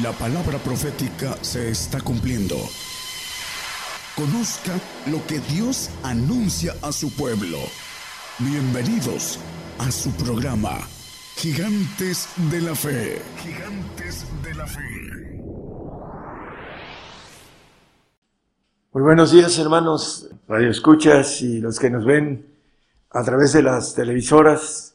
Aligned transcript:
La 0.00 0.10
palabra 0.12 0.56
profética 0.56 1.36
se 1.42 1.68
está 1.68 2.00
cumpliendo. 2.00 2.56
Conozca 4.16 4.72
lo 5.10 5.22
que 5.26 5.38
Dios 5.52 5.90
anuncia 6.02 6.72
a 6.80 6.92
su 6.92 7.14
pueblo. 7.14 7.58
Bienvenidos 8.38 9.38
a 9.78 9.90
su 9.90 10.10
programa, 10.12 10.78
Gigantes 11.36 12.26
de 12.50 12.62
la 12.62 12.74
Fe. 12.74 13.20
Gigantes 13.36 14.24
de 14.42 14.54
la 14.54 14.66
Fe. 14.66 14.80
Muy 18.94 19.02
buenos 19.02 19.30
días 19.30 19.58
hermanos, 19.58 20.26
radio 20.48 20.70
escuchas 20.70 21.42
y 21.42 21.60
los 21.60 21.78
que 21.78 21.90
nos 21.90 22.06
ven 22.06 22.46
a 23.10 23.22
través 23.22 23.52
de 23.52 23.62
las 23.62 23.94
televisoras. 23.94 24.94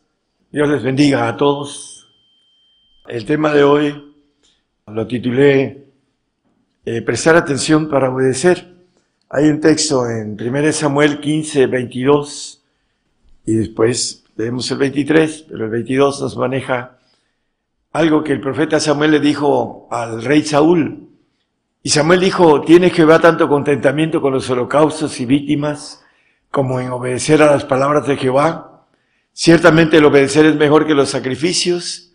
Dios 0.52 0.68
les 0.68 0.82
bendiga 0.82 1.28
a 1.28 1.38
todos. 1.38 2.10
El 3.08 3.26
tema 3.26 3.54
de 3.54 3.64
hoy 3.64 4.07
lo 4.88 5.06
titulé 5.06 5.86
eh, 6.86 7.02
Prestar 7.02 7.36
atención 7.36 7.90
para 7.90 8.10
obedecer. 8.10 8.76
Hay 9.30 9.50
un 9.50 9.60
texto 9.60 10.10
en 10.10 10.38
1 10.40 10.72
Samuel 10.72 11.20
15, 11.20 11.68
22 11.68 12.64
y 13.46 13.56
después 13.56 14.24
leemos 14.38 14.72
el 14.72 14.78
23, 14.78 15.48
pero 15.50 15.66
el 15.66 15.72
22 15.72 16.22
nos 16.22 16.38
maneja 16.38 16.98
algo 17.92 18.24
que 18.24 18.32
el 18.32 18.40
profeta 18.40 18.80
Samuel 18.80 19.12
le 19.12 19.20
dijo 19.20 19.90
al 19.92 20.24
rey 20.24 20.44
Saúl. 20.44 21.10
Y 21.84 21.90
Samuel 21.90 22.22
dijo, 22.22 22.62
tiene 22.62 22.90
Jehová 22.90 23.20
tanto 23.20 23.50
contentamiento 23.50 24.22
con 24.22 24.34
los 24.34 24.50
holocaustos 24.50 25.20
y 25.20 25.26
víctimas 25.26 26.02
como 26.50 26.80
en 26.80 26.92
obedecer 26.92 27.42
a 27.42 27.52
las 27.52 27.66
palabras 27.66 28.08
de 28.08 28.16
Jehová. 28.16 28.86
Ciertamente 29.34 29.98
el 29.98 30.06
obedecer 30.06 30.46
es 30.46 30.56
mejor 30.56 30.88
que 30.88 30.94
los 30.94 31.10
sacrificios 31.10 32.07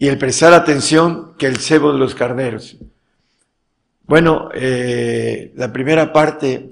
y 0.00 0.08
el 0.08 0.16
prestar 0.16 0.54
atención 0.54 1.34
que 1.36 1.46
el 1.46 1.58
cebo 1.58 1.92
de 1.92 1.98
los 1.98 2.14
carneros. 2.14 2.74
Bueno, 4.06 4.48
eh, 4.54 5.52
la 5.56 5.70
primera 5.70 6.10
parte, 6.10 6.70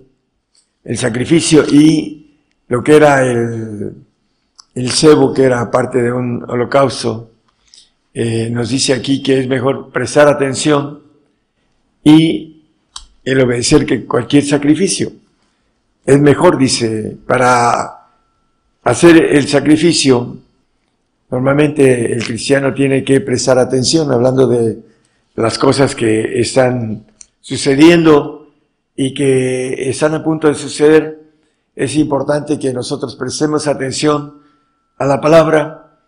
el 0.82 0.96
sacrificio 0.96 1.62
y 1.70 2.38
lo 2.68 2.82
que 2.82 2.96
era 2.96 3.22
el, 3.22 3.92
el 4.74 4.90
cebo, 4.90 5.34
que 5.34 5.42
era 5.42 5.70
parte 5.70 6.00
de 6.00 6.10
un 6.10 6.42
holocausto, 6.48 7.32
eh, 8.14 8.48
nos 8.50 8.70
dice 8.70 8.94
aquí 8.94 9.22
que 9.22 9.40
es 9.40 9.46
mejor 9.46 9.90
prestar 9.90 10.26
atención 10.26 11.02
y 12.02 12.64
el 13.22 13.40
obedecer 13.42 13.84
que 13.84 14.06
cualquier 14.06 14.46
sacrificio. 14.46 15.12
Es 16.06 16.18
mejor, 16.18 16.56
dice, 16.56 17.14
para 17.26 18.06
hacer 18.84 19.22
el 19.22 19.46
sacrificio 19.46 20.38
Normalmente 21.30 22.12
el 22.12 22.24
cristiano 22.24 22.72
tiene 22.72 23.04
que 23.04 23.20
prestar 23.20 23.58
atención 23.58 24.10
hablando 24.10 24.46
de 24.46 24.78
las 25.34 25.58
cosas 25.58 25.94
que 25.94 26.40
están 26.40 27.04
sucediendo 27.40 28.48
y 28.96 29.12
que 29.12 29.90
están 29.90 30.14
a 30.14 30.24
punto 30.24 30.48
de 30.48 30.54
suceder. 30.54 31.20
Es 31.76 31.96
importante 31.96 32.58
que 32.58 32.72
nosotros 32.72 33.14
prestemos 33.14 33.66
atención 33.66 34.38
a 34.96 35.04
la 35.04 35.20
palabra 35.20 35.98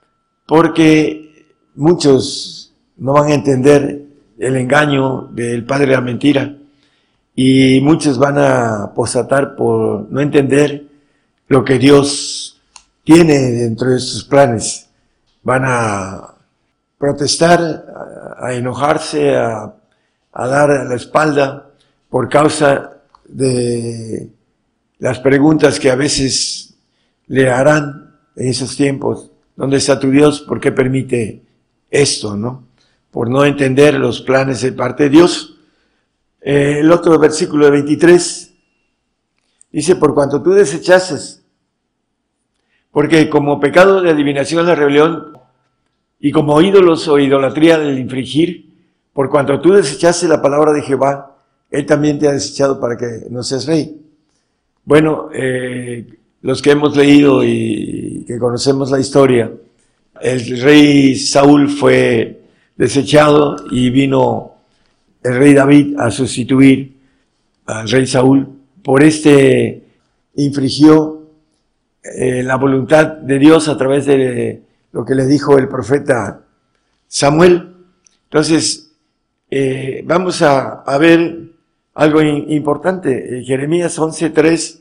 porque 0.47 1.47
muchos 1.75 2.73
no 2.97 3.13
van 3.13 3.31
a 3.31 3.35
entender 3.35 4.07
el 4.39 4.57
engaño 4.57 5.29
del 5.33 5.67
padre 5.67 5.87
de 5.87 5.93
la 5.93 6.01
mentira 6.01 6.57
y 7.37 7.81
muchos 7.83 8.19
van 8.19 8.39
a 8.39 8.93
posatar 8.95 9.55
por 9.55 10.11
no 10.11 10.21
entender 10.21 10.87
lo 11.47 11.63
que 11.63 11.79
Dios 11.79 12.61
tiene 13.05 13.35
dentro 13.35 13.91
de 13.91 14.01
sus 14.01 14.25
planes 14.25 14.90
van 15.43 15.65
a 15.65 16.35
protestar, 16.99 17.61
a, 18.39 18.53
enojarse, 18.53 19.35
a, 19.37 19.75
dar 20.33 20.87
la 20.87 20.95
espalda 20.95 21.71
por 22.09 22.29
causa 22.29 22.99
de 23.27 24.31
las 24.99 25.19
preguntas 25.21 25.81
que 25.81 25.91
a 25.91 25.97
veces 25.97 26.75
le 27.27 27.51
harán 27.51 28.17
en 28.37 28.49
esos 28.49 28.77
tiempos. 28.77 29.31
¿Dónde 29.57 29.79
está 29.79 29.99
tu 29.99 30.11
Dios? 30.11 30.41
¿Por 30.43 30.61
qué 30.61 30.73
permite 30.73 31.43
esto, 31.91 32.37
no? 32.37 32.65
Por 33.11 33.29
no 33.29 33.45
entender 33.45 33.95
los 33.95 34.21
planes 34.21 34.63
de 34.63 34.73
parte 34.73 35.05
de 35.05 35.11
Dios. 35.11 35.57
Eh, 36.41 36.79
el 36.81 36.91
otro 36.93 37.19
versículo 37.19 37.67
de 37.67 37.73
23 37.73 38.55
dice, 39.73 39.97
por 39.97 40.15
cuanto 40.15 40.43
tú 40.43 40.53
desechases 40.53 41.41
porque 42.91 43.31
como 43.31 43.61
pecado 43.61 44.01
de 44.01 44.11
adivinación 44.11 44.67
la 44.67 44.75
rebelión 44.75 45.30
y 46.21 46.31
como 46.31 46.61
ídolos 46.61 47.09
o 47.09 47.19
idolatría 47.19 47.79
del 47.79 47.99
infringir, 47.99 48.71
por 49.13 49.31
cuanto 49.31 49.61
tú 49.61 49.73
desechaste 49.73 50.29
la 50.29 50.43
palabra 50.43 50.73
de 50.73 50.83
Jehová, 50.83 51.39
Él 51.71 51.87
también 51.87 52.19
te 52.19 52.29
ha 52.29 52.33
desechado 52.33 52.79
para 52.79 52.97
que 52.97 53.27
no 53.31 53.43
seas 53.43 53.67
rey. 53.67 53.97
Bueno, 54.85 55.31
eh, 55.33 56.07
los 56.43 56.61
que 56.61 56.73
hemos 56.73 56.97
leído 56.97 57.43
y 57.43 58.25
que 58.27 58.39
conocemos 58.39 58.91
la 58.91 59.01
historia, 59.01 59.51
el 60.21 60.61
rey 60.61 61.17
Saúl 61.17 61.69
fue 61.71 62.43
desechado 62.77 63.57
y 63.71 63.89
vino 63.91 64.55
el 65.23 65.37
rey 65.37 65.55
David 65.55 65.99
a 65.99 66.11
sustituir 66.11 66.97
al 67.67 67.89
rey 67.89 68.07
Saúl. 68.07 68.47
Por 68.83 69.03
este 69.03 69.85
infringió 70.37 71.27
eh, 72.03 72.43
la 72.43 72.57
voluntad 72.57 73.07
de 73.07 73.39
Dios 73.39 73.69
a 73.69 73.77
través 73.77 74.07
de 74.07 74.63
lo 74.93 75.05
que 75.05 75.15
le 75.15 75.27
dijo 75.27 75.59
el 75.59 75.69
profeta 75.69 76.43
Samuel. 77.07 77.75
Entonces, 78.25 78.93
eh, 79.51 80.03
vamos 80.05 80.43
a, 80.43 80.85
ver 80.99 81.51
algo 81.95 82.23
importante. 82.23 83.43
Jeremías 83.45 83.99
11.3 83.99 84.81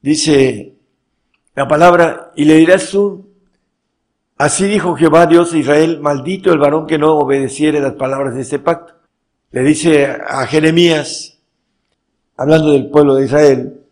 dice 0.00 0.74
la 1.54 1.68
palabra, 1.68 2.32
y 2.34 2.44
le 2.44 2.54
dirás 2.56 2.90
tú, 2.90 3.26
así 4.38 4.64
dijo 4.64 4.96
Jehová 4.96 5.26
Dios 5.26 5.52
de 5.52 5.58
Israel, 5.58 6.00
maldito 6.00 6.52
el 6.52 6.58
varón 6.58 6.86
que 6.86 6.98
no 6.98 7.16
obedeciere 7.18 7.80
las 7.80 7.94
palabras 7.94 8.34
de 8.34 8.40
este 8.40 8.58
pacto. 8.58 8.94
Le 9.50 9.62
dice 9.62 10.06
a 10.06 10.46
Jeremías, 10.46 11.38
hablando 12.36 12.72
del 12.72 12.88
pueblo 12.88 13.16
de 13.16 13.26
Israel, 13.26 13.82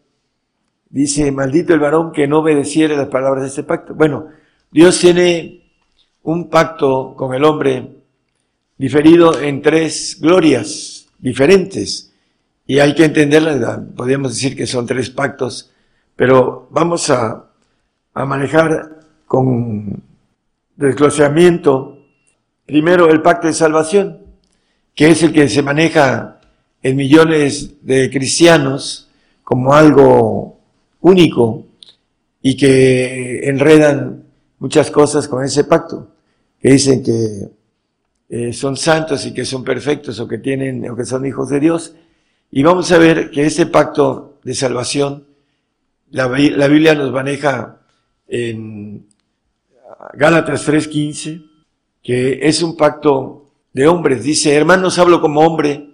Dice, 0.90 1.30
maldito 1.30 1.72
el 1.72 1.78
varón 1.78 2.10
que 2.10 2.26
no 2.26 2.40
obedeciere 2.40 2.96
las 2.96 3.06
palabras 3.06 3.42
de 3.42 3.48
este 3.48 3.62
pacto. 3.62 3.94
Bueno, 3.94 4.26
Dios 4.72 5.00
tiene 5.00 5.62
un 6.22 6.48
pacto 6.48 7.14
con 7.16 7.34
el 7.34 7.42
hombre 7.44 7.88
diferido 8.78 9.40
en 9.40 9.62
tres 9.62 10.18
glorias 10.20 11.06
diferentes. 11.18 12.12
Y 12.68 12.78
hay 12.78 12.94
que 12.94 13.06
entenderla, 13.06 13.84
podríamos 13.96 14.34
decir 14.34 14.56
que 14.56 14.68
son 14.68 14.86
tres 14.86 15.10
pactos, 15.10 15.72
pero 16.14 16.68
vamos 16.70 17.10
a, 17.10 17.46
a 18.14 18.24
manejar 18.24 19.00
con 19.26 20.00
desglosamiento 20.76 21.98
primero 22.64 23.10
el 23.10 23.22
pacto 23.22 23.48
de 23.48 23.54
salvación, 23.54 24.18
que 24.94 25.08
es 25.08 25.22
el 25.24 25.32
que 25.32 25.48
se 25.48 25.62
maneja 25.62 26.40
en 26.80 26.94
millones 26.94 27.84
de 27.84 28.08
cristianos 28.08 29.08
como 29.42 29.74
algo 29.74 30.60
único 31.00 31.66
y 32.40 32.56
que 32.56 33.48
enredan 33.48 34.29
muchas 34.60 34.90
cosas 34.90 35.26
con 35.26 35.42
ese 35.44 35.64
pacto, 35.64 36.12
que 36.60 36.70
dicen 36.70 37.02
que 37.02 37.50
eh, 38.28 38.52
son 38.52 38.76
santos 38.76 39.26
y 39.26 39.34
que 39.34 39.44
son 39.44 39.64
perfectos 39.64 40.20
o 40.20 40.28
que 40.28 40.38
tienen 40.38 40.88
o 40.88 40.94
que 40.94 41.04
son 41.04 41.26
hijos 41.26 41.48
de 41.48 41.58
Dios. 41.58 41.94
Y 42.52 42.62
vamos 42.62 42.92
a 42.92 42.98
ver 42.98 43.30
que 43.30 43.44
ese 43.44 43.66
pacto 43.66 44.38
de 44.44 44.54
salvación, 44.54 45.26
la, 46.10 46.28
la 46.28 46.68
Biblia 46.68 46.94
nos 46.94 47.10
maneja 47.10 47.80
en 48.28 49.06
Gálatas 50.14 50.68
3:15, 50.68 51.44
que 52.02 52.38
es 52.42 52.62
un 52.62 52.76
pacto 52.76 53.46
de 53.72 53.88
hombres. 53.88 54.22
Dice, 54.22 54.54
hermanos, 54.54 54.98
hablo 54.98 55.20
como 55.20 55.40
hombre, 55.40 55.90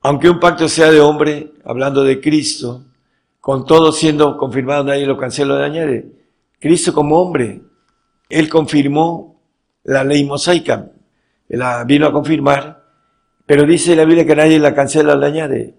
aunque 0.00 0.30
un 0.30 0.40
pacto 0.40 0.68
sea 0.68 0.90
de 0.90 1.00
hombre, 1.00 1.52
hablando 1.64 2.04
de 2.04 2.20
Cristo, 2.20 2.84
con 3.40 3.66
todo 3.66 3.92
siendo 3.92 4.36
confirmado, 4.36 4.84
nadie 4.84 5.06
lo 5.06 5.18
cancela 5.18 5.54
o 5.54 5.58
añade. 5.58 6.12
Cristo 6.58 6.92
como 6.92 7.20
hombre, 7.20 7.62
Él 8.30 8.48
confirmó 8.48 9.40
la 9.84 10.04
ley 10.04 10.24
mosaica, 10.24 10.90
la 11.48 11.84
vino 11.84 12.06
a 12.06 12.12
confirmar, 12.12 12.82
pero 13.44 13.66
dice 13.66 13.96
la 13.96 14.04
Biblia 14.04 14.24
que 14.24 14.36
nadie 14.36 14.58
la 14.58 14.74
cancela 14.74 15.14
o 15.14 15.16
la 15.16 15.26
añade. 15.26 15.74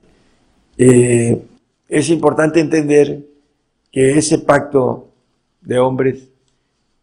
Eh, 0.77 1.41
es 1.87 2.09
importante 2.09 2.59
entender 2.59 3.25
que 3.91 4.17
ese 4.17 4.39
pacto 4.39 5.09
de 5.61 5.79
hombres, 5.79 6.29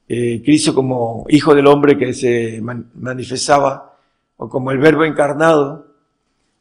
eh, 0.09 0.41
Cristo 0.45 0.75
como 0.75 1.27
hijo 1.29 1.55
del 1.55 1.67
hombre 1.67 1.97
que 1.97 2.13
se 2.13 2.61
manifestaba, 2.95 3.97
o 4.37 4.49
como 4.49 4.71
el 4.71 4.79
verbo 4.79 5.05
encarnado, 5.05 5.87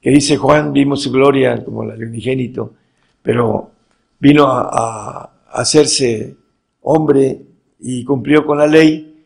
que 0.01 0.09
dice 0.09 0.37
Juan, 0.37 0.73
vimos 0.73 1.01
su 1.01 1.11
gloria 1.11 1.63
como 1.63 1.83
el 1.83 2.03
unigénito, 2.03 2.73
pero 3.21 3.71
vino 4.19 4.45
a, 4.47 5.33
hacerse 5.49 6.35
hombre 6.81 7.41
y 7.79 8.03
cumplió 8.03 8.45
con 8.45 8.57
la 8.57 8.67
ley. 8.67 9.25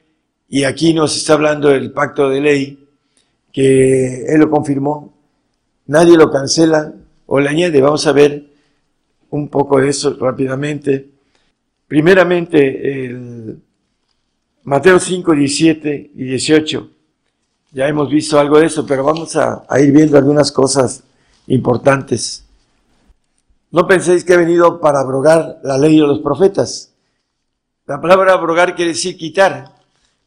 Y 0.49 0.63
aquí 0.63 0.93
nos 0.93 1.15
está 1.15 1.33
hablando 1.33 1.69
del 1.69 1.91
pacto 1.91 2.29
de 2.29 2.41
ley, 2.41 2.87
que 3.51 4.25
Él 4.25 4.39
lo 4.39 4.49
confirmó, 4.49 5.13
nadie 5.87 6.17
lo 6.17 6.29
cancela 6.29 6.93
o 7.25 7.39
le 7.39 7.49
añade. 7.49 7.81
Vamos 7.81 8.05
a 8.07 8.11
ver 8.11 8.45
un 9.29 9.47
poco 9.47 9.79
de 9.79 9.89
eso 9.89 10.15
rápidamente. 10.19 11.09
Primeramente, 11.87 13.09
Mateo 14.63 14.99
5, 14.99 15.33
17 15.33 16.11
y 16.15 16.23
18. 16.23 16.89
Ya 17.73 17.87
hemos 17.87 18.09
visto 18.09 18.37
algo 18.37 18.59
de 18.59 18.65
eso, 18.65 18.85
pero 18.85 19.03
vamos 19.03 19.35
a, 19.35 19.63
a 19.67 19.79
ir 19.79 19.91
viendo 19.91 20.17
algunas 20.17 20.51
cosas 20.51 21.03
importantes. 21.47 22.45
No 23.71 23.87
penséis 23.87 24.25
que 24.25 24.33
he 24.33 24.37
venido 24.37 24.81
para 24.81 24.99
abrogar 24.99 25.59
la 25.63 25.77
ley 25.77 25.95
de 25.95 26.05
los 26.05 26.19
profetas. 26.19 26.90
La 27.91 27.99
palabra 27.99 28.31
abrogar 28.31 28.73
quiere 28.73 28.93
decir 28.93 29.17
quitar. 29.17 29.75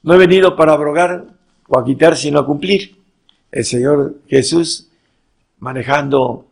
No 0.02 0.12
he 0.12 0.18
venido 0.18 0.54
para 0.54 0.74
abrogar 0.74 1.24
o 1.66 1.78
a 1.78 1.82
quitar, 1.82 2.14
sino 2.14 2.38
a 2.38 2.44
cumplir. 2.44 2.94
El 3.50 3.64
Señor 3.64 4.16
Jesús 4.28 4.90
manejando 5.60 6.44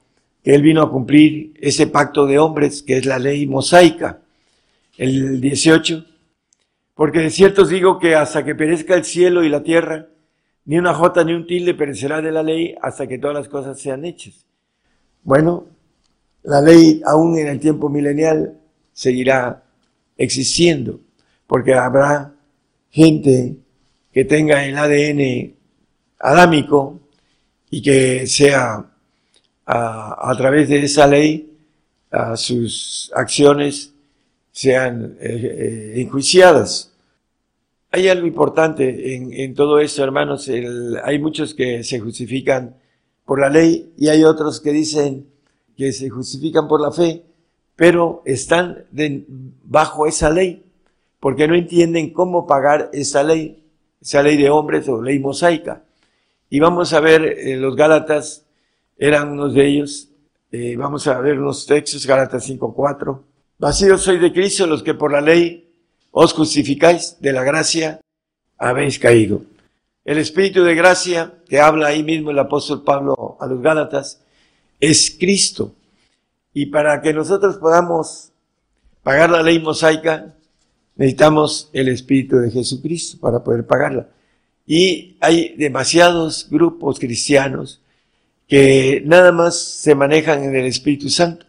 que 0.42 0.54
Él 0.54 0.62
vino 0.62 0.80
a 0.80 0.90
cumplir 0.90 1.52
ese 1.60 1.86
pacto 1.86 2.24
de 2.24 2.38
hombres 2.38 2.82
que 2.82 2.96
es 2.96 3.04
la 3.04 3.18
ley 3.18 3.46
mosaica. 3.46 4.20
El 4.96 5.38
18. 5.42 6.02
Porque 6.94 7.18
de 7.18 7.28
cierto 7.28 7.60
os 7.60 7.68
digo 7.68 7.98
que 7.98 8.14
hasta 8.14 8.42
que 8.42 8.54
perezca 8.54 8.94
el 8.94 9.04
cielo 9.04 9.44
y 9.44 9.50
la 9.50 9.62
tierra, 9.62 10.06
ni 10.64 10.78
una 10.78 10.94
jota 10.94 11.24
ni 11.24 11.34
un 11.34 11.46
tilde 11.46 11.74
perecerá 11.74 12.22
de 12.22 12.32
la 12.32 12.42
ley 12.42 12.74
hasta 12.80 13.06
que 13.06 13.18
todas 13.18 13.36
las 13.36 13.50
cosas 13.50 13.78
sean 13.78 14.06
hechas. 14.06 14.46
Bueno, 15.24 15.66
la 16.42 16.62
ley 16.62 17.02
aún 17.04 17.36
en 17.36 17.48
el 17.48 17.60
tiempo 17.60 17.90
milenial 17.90 18.58
seguirá 18.94 19.62
existiendo, 20.16 21.00
porque 21.46 21.74
habrá 21.74 22.34
gente 22.90 23.56
que 24.12 24.24
tenga 24.24 24.64
el 24.64 24.76
ADN 24.76 25.54
adámico 26.18 27.00
y 27.70 27.82
que 27.82 28.26
sea 28.26 28.86
a, 29.66 30.34
través 30.36 30.68
de 30.68 30.80
esa 30.84 31.06
ley 31.06 31.50
a 32.10 32.36
sus 32.36 33.10
acciones 33.14 33.94
sean 34.50 35.16
eh, 35.20 35.94
eh, 35.96 36.00
enjuiciadas. 36.02 36.92
Hay 37.90 38.08
algo 38.08 38.26
importante 38.26 39.14
en, 39.14 39.32
en 39.32 39.54
todo 39.54 39.78
esto, 39.80 40.04
hermanos. 40.04 40.48
El, 40.48 40.98
hay 41.02 41.18
muchos 41.18 41.54
que 41.54 41.82
se 41.82 42.00
justifican 42.00 42.76
por 43.24 43.40
la 43.40 43.48
ley 43.48 43.92
y 43.96 44.08
hay 44.08 44.24
otros 44.24 44.60
que 44.60 44.72
dicen 44.72 45.26
que 45.76 45.92
se 45.92 46.10
justifican 46.10 46.68
por 46.68 46.80
la 46.80 46.92
fe, 46.92 47.22
pero 47.82 48.22
están 48.26 48.84
bajo 49.64 50.06
esa 50.06 50.30
ley, 50.30 50.62
porque 51.18 51.48
no 51.48 51.56
entienden 51.56 52.12
cómo 52.12 52.46
pagar 52.46 52.90
esa 52.92 53.24
ley, 53.24 53.64
esa 54.00 54.22
ley 54.22 54.36
de 54.36 54.50
hombres 54.50 54.88
o 54.88 55.02
ley 55.02 55.18
mosaica. 55.18 55.82
Y 56.48 56.60
vamos 56.60 56.92
a 56.92 57.00
ver, 57.00 57.24
eh, 57.24 57.56
los 57.56 57.74
Gálatas 57.74 58.44
eran 58.96 59.32
unos 59.32 59.54
de 59.54 59.66
ellos, 59.66 60.10
eh, 60.52 60.76
vamos 60.76 61.08
a 61.08 61.20
ver 61.20 61.40
unos 61.40 61.66
textos, 61.66 62.06
Gálatas 62.06 62.48
5.4. 62.48 63.20
Vacíos 63.58 64.00
sois 64.00 64.20
de 64.20 64.32
Cristo 64.32 64.64
los 64.68 64.84
que 64.84 64.94
por 64.94 65.10
la 65.10 65.20
ley 65.20 65.68
os 66.12 66.32
justificáis, 66.34 67.16
de 67.18 67.32
la 67.32 67.42
gracia 67.42 68.00
habéis 68.58 69.00
caído. 69.00 69.42
El 70.04 70.18
Espíritu 70.18 70.62
de 70.62 70.76
gracia 70.76 71.34
que 71.48 71.58
habla 71.58 71.88
ahí 71.88 72.04
mismo 72.04 72.30
el 72.30 72.38
apóstol 72.38 72.84
Pablo 72.84 73.36
a 73.40 73.46
los 73.48 73.60
Gálatas 73.60 74.22
es 74.78 75.16
Cristo. 75.18 75.74
Y 76.54 76.66
para 76.66 77.00
que 77.00 77.12
nosotros 77.12 77.56
podamos 77.56 78.32
pagar 79.02 79.30
la 79.30 79.42
ley 79.42 79.58
mosaica, 79.58 80.34
necesitamos 80.96 81.70
el 81.72 81.88
Espíritu 81.88 82.36
de 82.36 82.50
Jesucristo 82.50 83.18
para 83.20 83.42
poder 83.42 83.66
pagarla. 83.66 84.08
Y 84.66 85.16
hay 85.20 85.54
demasiados 85.56 86.46
grupos 86.50 86.98
cristianos 86.98 87.80
que 88.46 89.02
nada 89.06 89.32
más 89.32 89.58
se 89.58 89.94
manejan 89.94 90.42
en 90.44 90.54
el 90.54 90.66
Espíritu 90.66 91.08
Santo, 91.08 91.46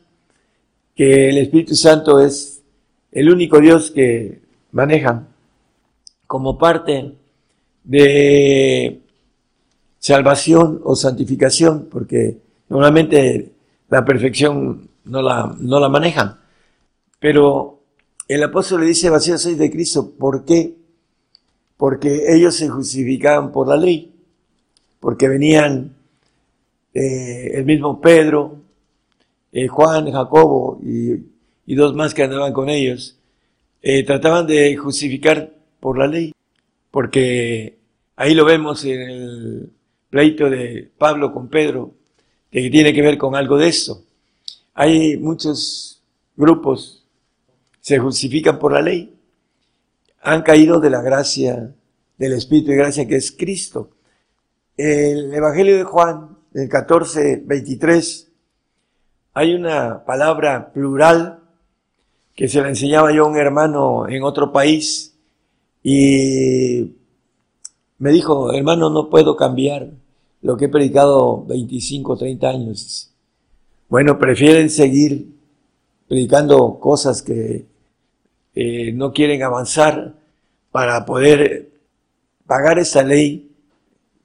que 0.96 1.30
el 1.30 1.38
Espíritu 1.38 1.76
Santo 1.76 2.20
es 2.20 2.62
el 3.12 3.30
único 3.30 3.60
Dios 3.60 3.92
que 3.92 4.42
manejan 4.72 5.28
como 6.28 6.58
parte 6.58 7.14
de 7.84 9.02
salvación 10.00 10.82
o 10.84 10.96
santificación, 10.96 11.90
porque 11.92 12.38
Normalmente 12.74 13.52
la 13.90 14.04
perfección 14.04 14.90
no 15.06 15.22
la, 15.22 15.56
no 15.60 15.80
la 15.80 15.90
manejan. 15.90 16.40
Pero 17.20 17.82
el 18.28 18.44
apóstol 18.44 18.82
le 18.82 18.88
dice, 18.88 19.10
vacío 19.10 19.38
soy 19.38 19.56
de 19.56 19.72
Cristo. 19.72 20.12
¿Por 20.18 20.46
qué? 20.46 20.76
Porque 21.78 22.34
ellos 22.36 22.56
se 22.56 22.70
justificaban 22.70 23.52
por 23.52 23.68
la 23.68 23.78
ley. 23.78 24.14
Porque 25.00 25.28
venían 25.28 25.96
eh, 26.94 27.52
el 27.54 27.66
mismo 27.66 28.00
Pedro, 28.00 28.58
eh, 29.52 29.68
Juan, 29.68 30.12
Jacobo 30.12 30.80
y, 30.84 31.14
y, 31.66 31.76
dos 31.76 31.94
más 31.94 32.14
que 32.14 32.24
andaban 32.24 32.54
con 32.54 32.70
ellos. 32.70 33.18
Eh, 33.82 34.04
trataban 34.04 34.48
de 34.48 34.76
justificar 34.78 35.54
por 35.80 35.98
la 35.98 36.08
ley. 36.08 36.34
Porque 36.92 37.78
ahí 38.16 38.34
lo 38.34 38.46
vemos 38.46 38.86
en 38.86 39.02
el 39.02 39.70
pleito 40.10 40.50
de 40.50 40.90
Pablo 40.98 41.34
con 41.34 41.50
Pedro 41.50 41.92
que 42.52 42.70
tiene 42.70 42.94
que 42.94 43.02
ver 43.02 43.18
con 43.18 43.36
algo 43.36 43.58
de 43.58 43.68
esto. 43.68 44.04
Hay 44.74 45.18
muchos 45.18 46.02
grupos, 46.36 47.06
se 47.80 48.00
justifican 48.00 48.58
por 48.58 48.74
la 48.74 48.82
ley, 48.82 49.16
han 50.22 50.42
caído 50.42 50.80
de 50.80 50.90
la 50.90 51.02
gracia, 51.02 51.76
del 52.18 52.34
Espíritu 52.34 52.72
de 52.72 52.78
gracia 52.78 53.08
que 53.08 53.18
es 53.18 53.32
Cristo. 53.32 53.92
El 54.78 55.34
Evangelio 55.34 55.78
de 55.78 55.84
Juan, 55.84 56.38
el 56.54 56.70
14, 56.70 57.44
23, 57.46 58.32
hay 59.34 59.54
una 59.54 60.06
palabra 60.06 60.72
plural 60.72 61.40
que 62.36 62.48
se 62.48 62.62
la 62.62 62.70
enseñaba 62.70 63.14
yo 63.14 63.26
a 63.26 63.30
un 63.30 63.38
hermano 63.38 64.08
en 64.08 64.24
otro 64.24 64.52
país 64.52 65.16
y 65.84 66.96
me 68.00 68.12
dijo, 68.12 68.52
hermano, 68.54 68.90
no 68.90 69.10
puedo 69.10 69.36
cambiar 69.36 69.92
lo 70.42 70.58
que 70.58 70.66
he 70.66 70.70
predicado 70.70 71.46
25, 71.46 72.18
30 72.18 72.50
años. 72.50 73.13
Bueno, 73.94 74.18
prefieren 74.18 74.72
seguir 74.72 75.28
predicando 76.08 76.80
cosas 76.80 77.22
que 77.22 77.68
eh, 78.56 78.92
no 78.92 79.14
quieren 79.14 79.44
avanzar 79.44 80.16
para 80.72 81.06
poder 81.06 81.70
pagar 82.48 82.80
esa 82.80 83.04
ley 83.04 83.52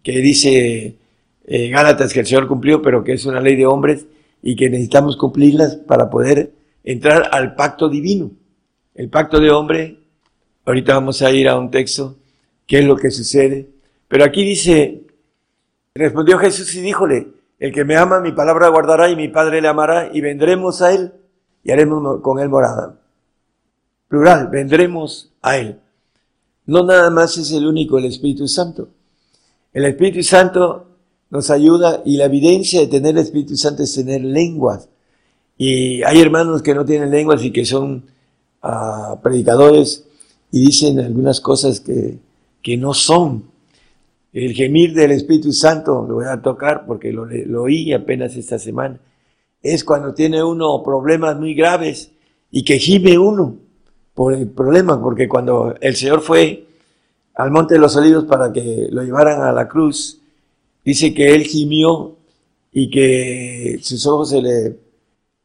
que 0.02 0.20
dice 0.20 0.96
eh, 1.44 1.68
Gálatas 1.68 2.14
que 2.14 2.20
el 2.20 2.26
Señor 2.26 2.48
cumplió, 2.48 2.80
pero 2.80 3.04
que 3.04 3.12
es 3.12 3.26
una 3.26 3.42
ley 3.42 3.56
de 3.56 3.66
hombres 3.66 4.06
y 4.42 4.56
que 4.56 4.70
necesitamos 4.70 5.18
cumplirlas 5.18 5.76
para 5.76 6.08
poder 6.08 6.50
entrar 6.82 7.28
al 7.30 7.54
pacto 7.54 7.90
divino. 7.90 8.30
El 8.94 9.10
pacto 9.10 9.38
de 9.38 9.50
hombre, 9.50 9.98
ahorita 10.64 10.94
vamos 10.94 11.20
a 11.20 11.30
ir 11.30 11.46
a 11.46 11.58
un 11.58 11.70
texto, 11.70 12.16
qué 12.66 12.78
es 12.78 12.86
lo 12.86 12.96
que 12.96 13.10
sucede, 13.10 13.68
pero 14.08 14.24
aquí 14.24 14.46
dice 14.46 15.02
Respondió 15.94 16.38
Jesús 16.38 16.74
y 16.74 16.80
díjole, 16.80 17.37
el 17.58 17.72
que 17.72 17.84
me 17.84 17.96
ama 17.96 18.20
mi 18.20 18.32
palabra 18.32 18.68
guardará 18.68 19.10
y 19.10 19.16
mi 19.16 19.28
Padre 19.28 19.60
le 19.60 19.68
amará 19.68 20.10
y 20.12 20.20
vendremos 20.20 20.80
a 20.80 20.92
él 20.92 21.12
y 21.64 21.72
haremos 21.72 22.20
con 22.22 22.38
él 22.38 22.48
morada. 22.48 22.98
Plural, 24.08 24.48
vendremos 24.48 25.32
a 25.42 25.58
él. 25.58 25.80
No 26.66 26.84
nada 26.84 27.10
más 27.10 27.36
es 27.36 27.50
el 27.52 27.66
único, 27.66 27.98
el 27.98 28.04
Espíritu 28.04 28.46
Santo. 28.46 28.88
El 29.72 29.84
Espíritu 29.84 30.22
Santo 30.22 30.86
nos 31.30 31.50
ayuda 31.50 32.02
y 32.04 32.16
la 32.16 32.26
evidencia 32.26 32.80
de 32.80 32.86
tener 32.86 33.12
el 33.12 33.22
Espíritu 33.22 33.56
Santo 33.56 33.82
es 33.82 33.94
tener 33.94 34.22
lenguas. 34.22 34.88
Y 35.56 36.02
hay 36.04 36.20
hermanos 36.20 36.62
que 36.62 36.74
no 36.74 36.84
tienen 36.84 37.10
lenguas 37.10 37.42
y 37.42 37.50
que 37.50 37.64
son 37.64 38.04
uh, 38.62 39.20
predicadores 39.20 40.06
y 40.52 40.64
dicen 40.64 41.00
algunas 41.00 41.40
cosas 41.40 41.80
que, 41.80 42.18
que 42.62 42.76
no 42.76 42.94
son. 42.94 43.44
El 44.44 44.54
gemir 44.54 44.94
del 44.94 45.12
Espíritu 45.12 45.52
Santo, 45.52 46.06
lo 46.08 46.16
voy 46.16 46.26
a 46.26 46.40
tocar 46.40 46.84
porque 46.86 47.12
lo, 47.12 47.26
lo 47.26 47.62
oí 47.62 47.92
apenas 47.92 48.36
esta 48.36 48.58
semana, 48.58 49.00
es 49.62 49.84
cuando 49.84 50.14
tiene 50.14 50.42
uno 50.42 50.82
problemas 50.82 51.38
muy 51.38 51.54
graves 51.54 52.10
y 52.50 52.64
que 52.64 52.78
gime 52.78 53.18
uno 53.18 53.56
por 54.14 54.32
el 54.34 54.48
problema, 54.48 55.00
porque 55.00 55.28
cuando 55.28 55.74
el 55.80 55.94
Señor 55.96 56.20
fue 56.20 56.64
al 57.34 57.50
Monte 57.50 57.74
de 57.74 57.80
los 57.80 57.96
Olivos 57.96 58.24
para 58.24 58.52
que 58.52 58.88
lo 58.90 59.02
llevaran 59.02 59.42
a 59.42 59.52
la 59.52 59.68
cruz, 59.68 60.20
dice 60.84 61.14
que 61.14 61.34
él 61.34 61.42
gimió 61.42 62.16
y 62.72 62.90
que 62.90 63.78
sus 63.80 64.06
ojos 64.06 64.30
se 64.30 64.42
le 64.42 64.76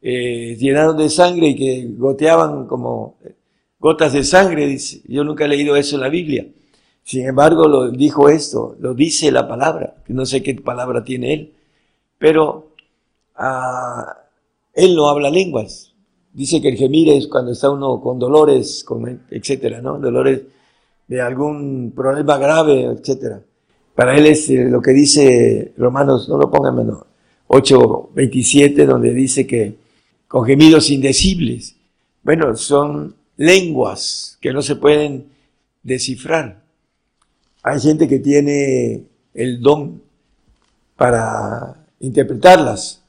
eh, 0.02 0.56
llenaron 0.56 0.96
de 0.96 1.08
sangre 1.08 1.48
y 1.48 1.56
que 1.56 1.88
goteaban 1.96 2.66
como 2.66 3.16
gotas 3.78 4.12
de 4.12 4.24
sangre. 4.24 4.66
Dice. 4.66 5.02
Yo 5.08 5.24
nunca 5.24 5.44
he 5.44 5.48
leído 5.48 5.76
eso 5.76 5.96
en 5.96 6.02
la 6.02 6.08
Biblia. 6.08 6.46
Sin 7.04 7.26
embargo, 7.26 7.68
lo 7.68 7.90
dijo 7.90 8.30
esto, 8.30 8.76
lo 8.80 8.94
dice 8.94 9.30
la 9.30 9.46
palabra, 9.46 9.94
no 10.08 10.24
sé 10.24 10.42
qué 10.42 10.54
palabra 10.54 11.04
tiene 11.04 11.34
él, 11.34 11.52
pero 12.18 12.68
ah, 13.36 14.16
él 14.72 14.96
no 14.96 15.08
habla 15.08 15.28
lenguas. 15.28 15.92
Dice 16.32 16.62
que 16.62 16.68
el 16.68 16.76
gemir 16.76 17.10
es 17.10 17.28
cuando 17.28 17.52
está 17.52 17.70
uno 17.70 18.00
con 18.00 18.18
dolores, 18.18 18.84
etcétera, 19.30 19.82
¿no? 19.82 19.98
Dolores 19.98 20.42
de 21.06 21.20
algún 21.20 21.92
problema 21.94 22.38
grave, 22.38 22.84
etcétera. 22.84 23.42
Para 23.94 24.16
él 24.16 24.26
es 24.26 24.48
eh, 24.48 24.64
lo 24.64 24.80
que 24.80 24.92
dice 24.92 25.74
Romanos, 25.76 26.28
no 26.28 26.38
lo 26.38 26.50
pongan 26.50 26.74
menos, 26.74 27.04
8.27, 27.48 28.86
donde 28.86 29.12
dice 29.12 29.46
que 29.46 29.76
con 30.26 30.44
gemidos 30.44 30.90
indecibles. 30.90 31.76
Bueno, 32.22 32.56
son 32.56 33.14
lenguas 33.36 34.38
que 34.40 34.52
no 34.52 34.62
se 34.62 34.76
pueden 34.76 35.26
descifrar. 35.82 36.63
Hay 37.64 37.80
gente 37.80 38.06
que 38.06 38.18
tiene 38.18 39.06
el 39.32 39.62
don 39.62 40.02
para 40.96 41.86
interpretarlas, 41.98 43.02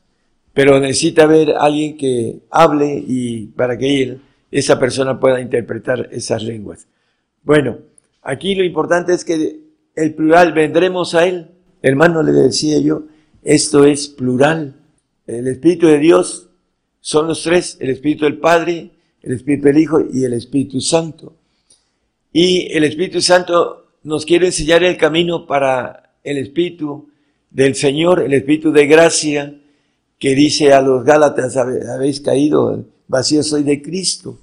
pero 0.54 0.80
necesita 0.80 1.24
a 1.24 1.66
alguien 1.66 1.98
que 1.98 2.40
hable 2.50 3.04
y 3.06 3.48
para 3.48 3.78
que 3.78 4.18
esa 4.50 4.80
persona 4.80 5.20
pueda 5.20 5.42
interpretar 5.42 6.08
esas 6.10 6.42
lenguas. 6.42 6.88
Bueno, 7.44 7.80
aquí 8.22 8.56
lo 8.56 8.64
importante 8.64 9.14
es 9.14 9.26
que 9.26 9.60
el 9.94 10.14
plural, 10.14 10.54
vendremos 10.54 11.16
a 11.16 11.28
Él. 11.28 11.52
Hermano, 11.82 12.24
le 12.24 12.32
decía 12.32 12.80
yo, 12.80 13.04
esto 13.44 13.84
es 13.84 14.08
plural. 14.08 14.76
El 15.28 15.48
Espíritu 15.48 15.88
de 15.88 16.00
Dios 16.00 16.50
son 17.02 17.28
los 17.28 17.44
tres, 17.44 17.78
el 17.82 17.90
Espíritu 17.90 18.24
del 18.24 18.40
Padre, 18.40 18.92
el 19.22 19.34
Espíritu 19.34 19.66
del 19.66 19.80
Hijo 19.80 20.02
y 20.14 20.24
el 20.24 20.32
Espíritu 20.32 20.80
Santo. 20.80 21.36
Y 22.32 22.72
el 22.72 22.86
Espíritu 22.86 23.20
Santo 23.20 23.85
nos 24.06 24.24
quiere 24.24 24.46
enseñar 24.46 24.84
el 24.84 24.98
camino 24.98 25.48
para 25.48 26.14
el 26.24 26.38
Espíritu 26.38 27.10
del 27.50 27.74
Señor, 27.74 28.22
el 28.22 28.34
Espíritu 28.34 28.72
de 28.72 28.86
gracia, 28.86 29.60
que 30.20 30.36
dice 30.36 30.74
a 30.74 30.82
los 30.82 31.04
Gálatas, 31.04 31.58
habéis 31.58 32.22
caído, 32.22 32.86
vacío 33.08 33.42
soy 33.42 33.64
de 33.64 33.82
Cristo. 33.82 34.38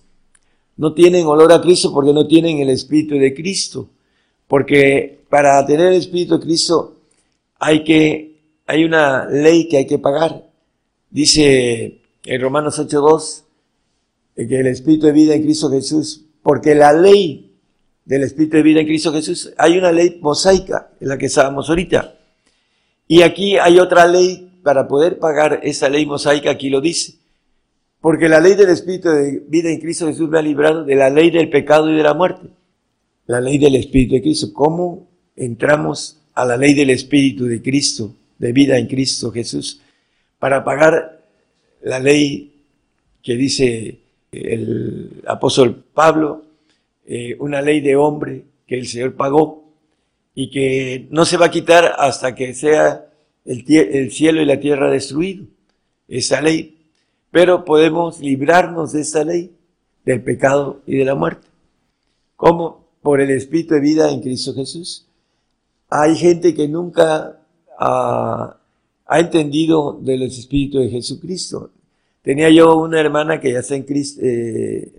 No 0.76 0.95
tienen 0.95 1.26
olor 1.26 1.52
a 1.52 1.61
Cristo 1.61 1.92
porque 1.95 2.12
no 2.12 2.26
tienen 2.26 2.59
el 2.59 2.71
Espíritu 2.71 3.14
de 3.14 3.33
Cristo. 3.33 3.88
Porque 4.49 5.21
para 5.28 5.64
tener 5.64 5.92
el 5.92 5.99
Espíritu 6.00 6.38
de 6.38 6.45
Cristo 6.45 6.97
hay 7.61 7.85
que, 7.85 8.40
hay 8.66 8.83
una 8.85 9.26
ley 9.26 9.69
que 9.69 9.76
hay 9.76 9.87
que 9.87 10.00
pagar. 10.00 10.50
Dice 11.09 12.00
en 12.25 12.40
Romanos 12.40 12.81
8.2 12.81 13.45
que 14.35 14.61
el 14.61 14.66
Espíritu 14.66 15.07
de 15.07 15.12
vida 15.12 15.35
en 15.37 15.42
Cristo 15.45 15.71
Jesús, 15.71 16.25
porque 16.42 16.75
la 16.75 16.92
ley 16.92 17.51
del 18.04 18.23
Espíritu 18.23 18.56
de 18.56 18.62
vida 18.62 18.80
en 18.80 18.87
Cristo 18.87 19.12
Jesús, 19.12 19.52
hay 19.56 19.78
una 19.78 19.92
ley 19.92 20.18
mosaica 20.21 20.90
en 21.00 21.09
la 21.09 21.18
que 21.18 21.26
estábamos 21.26 21.68
ahorita. 21.68 22.14
Y 23.06 23.23
aquí 23.23 23.56
hay 23.56 23.78
otra 23.78 24.06
ley 24.06 24.52
para 24.62 24.88
poder 24.88 25.18
pagar 25.18 25.61
esa 25.62 25.88
ley 25.88 26.06
mosaica, 26.06 26.50
aquí 26.50 26.71
lo 26.71 26.80
dice. 26.80 27.14
Porque 28.00 28.28
la 28.28 28.40
ley 28.40 28.54
del 28.54 28.71
Espíritu 28.71 29.11
de 29.11 29.42
vida 29.47 29.71
en 29.71 29.80
Cristo 29.80 30.06
Jesús 30.06 30.28
me 30.28 30.38
ha 30.38 30.42
librado 30.42 30.85
de 30.85 30.97
la 30.97 31.09
ley 31.09 31.30
del 31.30 31.49
pecado 31.50 31.90
y 31.90 31.97
de 31.97 32.02
la 32.02 32.14
muerte. 32.14 32.49
La 33.26 33.40
ley 33.40 33.59
del 33.59 33.76
Espíritu 33.76 34.14
de 34.14 34.23
Cristo. 34.23 34.52
¿Cómo 34.52 35.09
entramos 35.37 36.18
a 36.35 36.44
la 36.44 36.56
ley 36.56 36.75
del 36.75 36.90
Espíritu 36.90 37.47
de 37.47 37.62
Cristo, 37.62 38.14
de 38.38 38.52
vida 38.52 38.76
en 38.76 38.88
Cristo 38.88 39.30
Jesús? 39.30 39.80
Para 40.40 40.64
pagar 40.64 41.23
la 41.82 42.00
ley 42.00 42.52
que 43.23 43.37
dice 43.37 43.99
el 44.32 45.23
apóstol 45.26 45.85
Pablo, 45.94 46.42
eh, 47.06 47.37
una 47.38 47.61
ley 47.62 47.80
de 47.80 47.97
hombre 47.97 48.44
que 48.66 48.78
el 48.78 48.87
Señor 48.87 49.14
pagó 49.14 49.73
y 50.35 50.50
que 50.50 51.09
no 51.11 51.25
se 51.25 51.37
va 51.37 51.47
a 51.47 51.50
quitar 51.50 51.94
hasta 51.99 52.35
que 52.35 52.54
sea 52.54 53.06
el, 53.44 53.64
el 53.68 54.11
cielo 54.12 54.40
y 54.40 54.47
la 54.47 54.61
tierra 54.61 54.90
destruido, 54.90 55.47
esa 56.09 56.40
ley. 56.40 56.78
Pero 57.30 57.64
podemos 57.64 58.21
librarnos 58.21 58.92
de 58.92 59.00
esa 59.00 59.25
ley, 59.25 59.52
del 60.04 60.23
pecado 60.23 60.82
y 60.87 60.97
de 60.97 61.04
la 61.04 61.14
muerte. 61.14 61.47
¿Cómo? 62.37 62.87
Por 63.02 63.21
el 63.21 63.30
Espíritu 63.30 63.75
de 63.75 63.80
vida 63.80 64.11
en 64.11 64.21
Cristo 64.21 64.54
Jesús. 64.54 65.06
Hay 65.88 66.16
gente 66.16 66.54
que 66.54 66.68
nunca 66.68 67.40
ha, 67.78 68.56
ha 69.06 69.21
entendido 69.21 69.99
de 70.00 70.16
los 70.16 70.38
Espíritus 70.38 70.82
de 70.82 70.90
Jesucristo. 70.90 71.71
Tenía 72.23 72.50
yo 72.50 72.76
una 72.76 73.00
hermana 73.00 73.40
que 73.40 73.52
ya 73.52 73.59
está 73.59 73.75
en, 73.75 73.82
Cristo, 73.82 74.21
eh, 74.25 74.92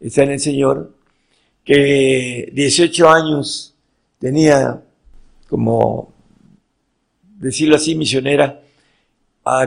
está 0.00 0.24
en 0.24 0.32
el 0.32 0.40
Señor, 0.40 0.95
que 1.66 2.48
18 2.54 3.10
años 3.10 3.74
tenía 4.20 4.84
como, 5.48 6.14
decirlo 7.38 7.74
así, 7.74 7.96
misionera, 7.96 8.62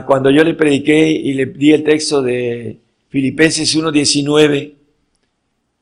cuando 0.06 0.30
yo 0.30 0.42
le 0.42 0.54
prediqué 0.54 1.10
y 1.10 1.34
le 1.34 1.46
di 1.46 1.72
el 1.72 1.84
texto 1.84 2.22
de 2.22 2.80
Filipenses 3.08 3.76
1.19, 3.76 4.74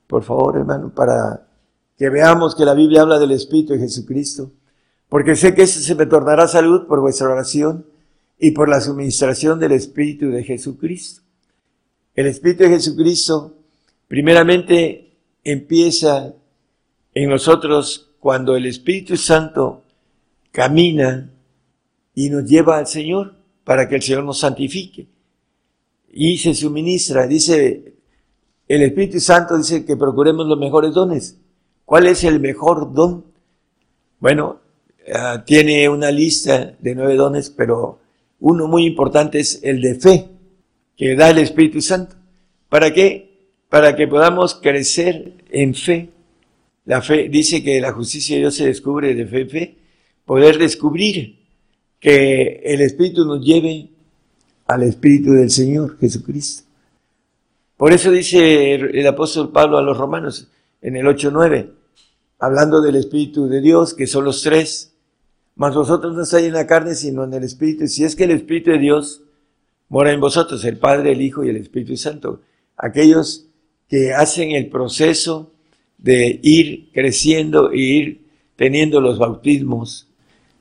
por 0.09 0.25
favor 0.25 0.57
hermano, 0.57 0.93
para 0.93 1.47
que 1.97 2.11
veamos 2.11 2.57
que 2.57 2.65
la 2.65 2.75
Biblia 2.75 3.03
habla 3.03 3.21
del 3.21 3.33
Espíritu 3.33 3.75
de 3.75 3.81
Jesucristo, 3.81 4.51
porque 5.09 5.37
sé 5.37 5.55
que 5.55 5.63
eso 5.63 5.81
se 5.81 5.95
me 5.95 6.07
tornará 6.07 6.49
salud 6.49 6.87
por 6.89 7.01
vuestra 7.01 7.29
oración 7.29 7.87
y 8.41 8.51
por 8.51 8.69
la 8.69 8.81
suministración 8.81 9.61
del 9.61 9.73
Espíritu 9.73 10.31
de 10.31 10.43
Jesucristo. 10.43 11.23
El 12.15 12.27
Espíritu 12.27 12.65
de 12.65 12.71
Jesucristo 12.71 13.55
primeramente 14.09 15.08
empieza 15.51 16.35
en 17.15 17.31
nosotros 17.31 18.11
cuando 18.21 18.57
el 18.57 18.67
Espíritu 18.67 19.17
Santo 19.17 19.83
camina 20.53 21.31
y 22.15 22.31
nos 22.31 22.45
lleva 22.45 22.79
al 22.79 22.87
Señor 22.87 23.35
para 23.65 23.89
que 23.89 23.97
el 23.97 24.03
Señor 24.03 24.25
nos 24.25 24.41
santifique. 24.41 25.07
Y 26.13 26.39
se 26.39 26.55
suministra, 26.55 27.27
dice, 27.27 27.95
el 28.67 28.83
Espíritu 28.83 29.21
Santo 29.21 29.57
dice 29.57 29.85
que 29.85 29.97
procuremos 29.97 30.47
los 30.47 30.59
mejores 30.59 30.93
dones. 30.93 31.39
¿Cuál 31.85 32.07
es 32.07 32.25
el 32.25 32.41
mejor 32.41 32.93
don? 32.93 33.25
Bueno, 34.21 34.61
ah, 35.15 35.45
tiene 35.47 35.89
una 35.89 36.11
lista 36.11 36.77
de 36.79 36.95
nueve 36.95 37.15
dones, 37.15 37.51
pero 37.51 38.01
uno 38.41 38.67
muy 38.67 38.85
importante 38.85 39.39
es 39.39 39.61
el 39.63 39.81
de 39.81 39.95
fe 39.95 40.29
que 40.97 41.15
da 41.15 41.31
el 41.31 41.39
Espíritu 41.39 41.81
Santo. 41.81 42.17
¿Para 42.69 42.93
qué? 42.93 43.28
Para 43.69 43.95
que 43.97 44.09
podamos 44.09 44.55
crecer 44.55 45.35
en 45.51 45.75
fe. 45.75 46.11
La 46.85 47.03
fe 47.03 47.29
dice 47.29 47.63
que 47.63 47.81
la 47.81 47.93
justicia 47.93 48.37
de 48.37 48.41
Dios 48.41 48.55
se 48.55 48.67
descubre 48.67 49.15
de 49.15 49.27
fe 49.27 49.41
en 49.41 49.51
fe. 49.51 49.77
Poder 50.25 50.59
descubrir 50.59 51.39
que 52.01 52.63
el 52.65 52.81
Espíritu 52.81 53.25
nos 53.25 53.45
lleve 53.45 53.89
al 54.67 54.83
Espíritu 54.83 55.33
del 55.33 55.51
Señor 55.51 55.99
Jesucristo. 55.99 56.65
Por 57.77 57.93
eso 57.93 58.11
dice 58.11 58.75
el 58.75 59.07
apóstol 59.07 59.53
Pablo 59.53 59.79
a 59.79 59.83
los 59.83 59.97
romanos 59.97 60.49
en 60.83 60.97
el 60.97 61.07
8.9, 61.07 61.71
hablando 62.39 62.81
del 62.81 62.97
Espíritu 62.97 63.49
de 63.49 63.61
Dios, 63.61 63.95
que 63.95 64.07
son 64.07 64.25
los 64.25 64.43
tres, 64.43 64.95
mas 65.55 65.75
vosotros 65.75 66.15
no 66.15 66.23
estáis 66.23 66.47
en 66.47 66.53
la 66.53 66.67
carne, 66.67 66.95
sino 66.95 67.25
en 67.25 67.35
el 67.35 67.45
Espíritu. 67.45 67.87
Si 67.87 68.05
es 68.05 68.15
que 68.15 68.25
el 68.25 68.31
Espíritu 68.33 68.71
de 68.71 68.79
Dios 68.79 69.23
mora 69.89 70.13
en 70.13 70.21
vosotros, 70.21 70.65
el 70.65 70.79
Padre, 70.79 71.13
el 71.13 71.23
Hijo 71.23 71.45
y 71.45 71.49
el 71.49 71.57
Espíritu 71.57 71.97
Santo. 71.97 72.43
Aquellos 72.77 73.48
que 73.89 74.13
hacen 74.13 74.53
el 74.53 74.69
proceso 74.69 75.53
de 75.97 76.39
ir 76.43 76.91
creciendo 76.93 77.73
e 77.73 77.79
ir 77.79 78.21
teniendo 78.57 79.01
los 79.01 79.19
bautismos 79.19 80.09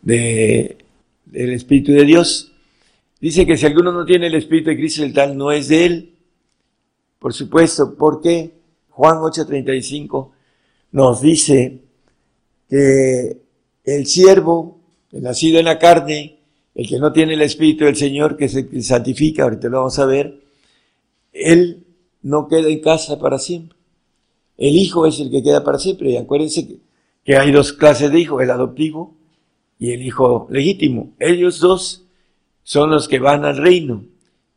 de, 0.01 0.77
del 1.25 1.51
Espíritu 1.53 1.91
de 1.91 2.05
Dios. 2.05 2.51
Dice 3.19 3.45
que 3.45 3.57
si 3.57 3.65
alguno 3.65 3.91
no 3.91 4.05
tiene 4.05 4.27
el 4.27 4.35
Espíritu 4.35 4.69
de 4.69 4.77
Cristo, 4.77 5.03
el 5.03 5.13
tal 5.13 5.37
no 5.37 5.51
es 5.51 5.67
de 5.67 5.85
él. 5.85 6.13
Por 7.19 7.33
supuesto, 7.33 7.95
porque 7.97 8.51
Juan 8.89 9.17
8:35 9.17 10.31
nos 10.91 11.21
dice 11.21 11.79
que 12.69 13.37
el 13.83 14.05
siervo 14.05 14.77
el 15.11 15.23
nacido 15.23 15.59
en 15.59 15.65
la 15.65 15.79
carne, 15.79 16.37
el 16.75 16.87
que 16.87 16.99
no 16.99 17.11
tiene 17.11 17.33
el 17.33 17.41
Espíritu 17.41 17.85
del 17.85 17.95
Señor, 17.95 18.37
que 18.37 18.49
se 18.49 18.81
santifica, 18.81 19.43
ahorita 19.43 19.69
lo 19.69 19.77
vamos 19.77 19.97
a 19.99 20.05
ver, 20.05 20.39
él 21.33 21.86
no 22.27 22.47
queda 22.49 22.67
en 22.67 22.81
casa 22.81 23.17
para 23.19 23.39
siempre. 23.39 23.77
El 24.57 24.75
hijo 24.75 25.05
es 25.05 25.19
el 25.19 25.31
que 25.31 25.41
queda 25.41 25.63
para 25.63 25.79
siempre. 25.79 26.11
Y 26.11 26.17
acuérdense 26.17 26.67
que, 26.67 26.77
que 27.23 27.37
hay 27.37 27.51
dos 27.51 27.71
clases 27.71 28.11
de 28.11 28.19
hijos, 28.19 28.43
el 28.43 28.51
adoptivo 28.51 29.15
y 29.79 29.91
el 29.91 30.01
hijo 30.01 30.47
legítimo. 30.49 31.13
Ellos 31.19 31.59
dos 31.59 32.03
son 32.63 32.89
los 32.89 33.07
que 33.07 33.19
van 33.19 33.45
al 33.45 33.57
reino 33.57 34.03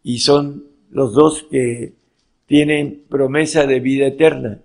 y 0.03 0.19
son 0.19 0.65
los 0.91 1.13
dos 1.13 1.47
que 1.49 1.93
tienen 2.47 3.05
promesa 3.09 3.67
de 3.67 3.79
vida 3.79 4.09
eterna. 4.09 4.61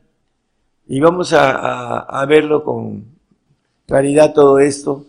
Y 0.88 1.00
vamos 1.00 1.33
a, 1.33 2.00
a 2.00 2.25
verlo 2.25 2.63
con 2.63 3.05
claridad 3.85 4.33
todo 4.33 4.57
esto 4.57 5.05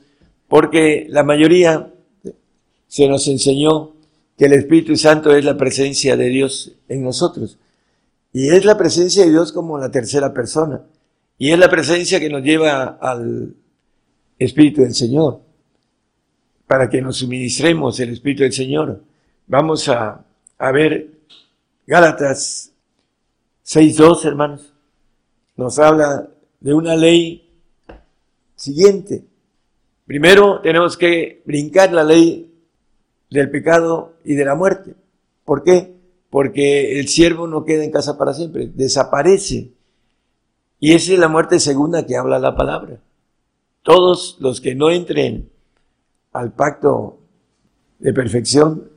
porque 0.49 1.07
la 1.09 1.23
mayoría 1.23 1.93
se 2.89 3.09
nos 3.09 3.27
enseñó 3.27 3.93
que 4.37 4.45
el 4.45 4.53
Espíritu 4.53 4.97
Santo 4.97 5.35
es 5.35 5.47
la 5.47 5.57
presencia 5.57 6.17
de 6.17 6.29
Dios 6.29 6.73
en 6.89 7.03
nosotros. 7.03 7.59
Y 8.37 8.51
es 8.51 8.67
la 8.67 8.77
presencia 8.77 9.25
de 9.25 9.31
Dios 9.31 9.51
como 9.51 9.79
la 9.79 9.91
tercera 9.91 10.35
persona. 10.35 10.83
Y 11.39 11.53
es 11.53 11.59
la 11.59 11.71
presencia 11.71 12.21
que 12.21 12.29
nos 12.29 12.43
lleva 12.43 12.99
al 13.01 13.55
Espíritu 14.39 14.83
del 14.83 14.95
Señor, 14.95 15.41
para 16.67 16.91
que 16.91 17.01
nos 17.01 17.17
suministremos 17.17 17.99
el 17.99 18.11
Espíritu 18.11 18.43
del 18.43 18.53
Señor. 18.53 19.03
Vamos 19.47 19.89
a, 19.89 20.23
a 20.59 20.71
ver 20.71 21.09
Gálatas 21.87 22.73
6.2, 23.65 24.27
hermanos. 24.27 24.75
Nos 25.57 25.79
habla 25.79 26.29
de 26.61 26.75
una 26.75 26.95
ley 26.95 27.49
siguiente 28.55 29.25
Primero 30.07 30.61
tenemos 30.61 30.97
que 30.99 31.43
brincar 31.47 31.93
la 31.93 32.05
ley 32.05 32.55
del 33.29 33.51
pecado 33.51 34.15
y 34.25 34.35
de 34.35 34.45
la 34.45 34.55
muerte. 34.55 34.95
¿Por 35.45 35.65
qué? 35.65 35.96
Porque 36.37 37.01
el 37.01 37.09
siervo 37.09 37.47
no 37.47 37.65
queda 37.65 37.83
en 37.83 37.91
casa 37.91 38.19
para 38.19 38.35
siempre, 38.35 38.67
desaparece. 38.67 39.71
Y 40.79 40.93
esa 40.93 41.15
es 41.15 41.19
la 41.19 41.29
muerte 41.29 41.59
segunda 41.59 42.05
que 42.05 42.15
habla 42.15 42.39
la 42.39 42.55
palabra. 42.55 43.01
Todos 43.81 44.37
los 44.39 44.61
que 44.61 44.75
no 44.75 44.91
entren 44.91 45.49
al 46.35 46.53
pacto 46.53 47.21
de 47.99 48.13
perfección 48.13 48.91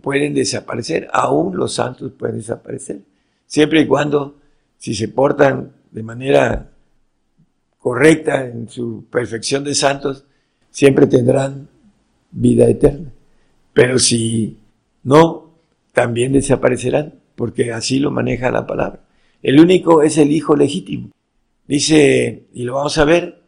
pueden 0.00 0.32
desaparecer, 0.32 1.10
aún 1.12 1.54
los 1.54 1.74
santos 1.74 2.12
pueden 2.18 2.38
desaparecer, 2.38 3.02
siempre 3.44 3.82
y 3.82 3.86
cuando, 3.86 4.36
si 4.78 4.94
se 4.94 5.08
portan 5.08 5.74
de 5.90 6.02
manera 6.02 6.70
correcta 7.78 8.46
en 8.46 8.70
su 8.70 9.04
perfección 9.10 9.64
de 9.64 9.74
santos, 9.74 10.24
siempre 10.70 11.06
tendrán 11.08 11.68
vida 12.30 12.64
eterna. 12.64 13.12
Pero 13.74 13.98
si 13.98 14.56
no, 15.02 15.47
también 15.98 16.32
desaparecerán, 16.32 17.14
porque 17.34 17.72
así 17.72 17.98
lo 17.98 18.12
maneja 18.12 18.52
la 18.52 18.64
palabra. 18.64 19.00
El 19.42 19.58
único 19.58 20.00
es 20.00 20.16
el 20.16 20.30
hijo 20.30 20.54
legítimo. 20.54 21.10
Dice, 21.66 22.44
y 22.54 22.62
lo 22.62 22.74
vamos 22.74 22.96
a 22.98 23.04
ver, 23.04 23.42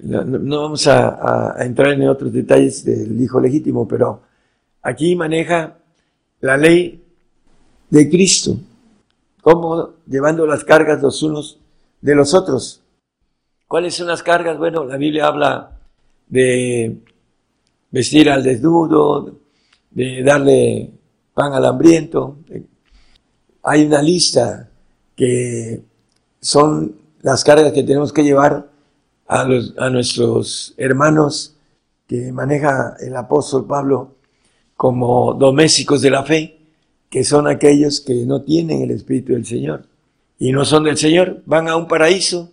no, 0.00 0.60
vamos 0.60 0.86
a, 0.86 1.54
entrar 1.60 1.94
en 1.94 2.06
otros 2.10 2.30
detalles 2.30 2.84
del 2.84 3.18
hijo 3.18 3.40
legítimo, 3.40 3.88
pero 3.88 4.20
aquí 4.82 5.16
maneja 5.16 5.78
la 6.42 6.58
ley 6.58 7.02
de 7.88 8.10
Cristo, 8.10 8.58
como 9.40 9.94
llevando 10.06 10.44
las 10.44 10.62
cargas 10.62 11.00
los 11.00 11.22
unos 11.22 11.58
de 12.02 12.14
los 12.14 12.34
otros. 12.34 12.82
¿Cuáles 13.66 13.94
son 13.94 14.08
las 14.08 14.22
cargas? 14.22 14.58
Bueno, 14.58 14.84
la 14.84 14.98
Biblia 14.98 15.26
habla 15.26 15.70
de 16.28 16.98
vestir 17.90 18.28
al 18.28 18.42
desnudo, 18.42 19.38
de 19.90 20.22
darle 20.22 20.90
pan 21.34 21.52
al 21.52 21.64
hambriento. 21.64 22.36
Hay 23.62 23.84
una 23.86 24.02
lista 24.02 24.68
que 25.16 25.82
son 26.40 26.96
las 27.20 27.44
cargas 27.44 27.72
que 27.72 27.82
tenemos 27.82 28.12
que 28.12 28.24
llevar 28.24 28.68
a, 29.26 29.46
a 29.78 29.90
nuestros 29.90 30.74
hermanos 30.76 31.56
que 32.06 32.32
maneja 32.32 32.96
el 33.00 33.16
apóstol 33.16 33.66
Pablo 33.66 34.16
como 34.76 35.34
domésticos 35.34 36.02
de 36.02 36.10
la 36.10 36.24
fe, 36.24 36.58
que 37.08 37.24
son 37.24 37.46
aquellos 37.46 38.00
que 38.00 38.26
no 38.26 38.42
tienen 38.42 38.82
el 38.82 38.90
Espíritu 38.90 39.32
del 39.32 39.46
Señor 39.46 39.86
y 40.38 40.50
no 40.50 40.64
son 40.64 40.82
del 40.82 40.96
Señor, 40.96 41.40
van 41.46 41.68
a 41.68 41.76
un 41.76 41.86
paraíso 41.86 42.50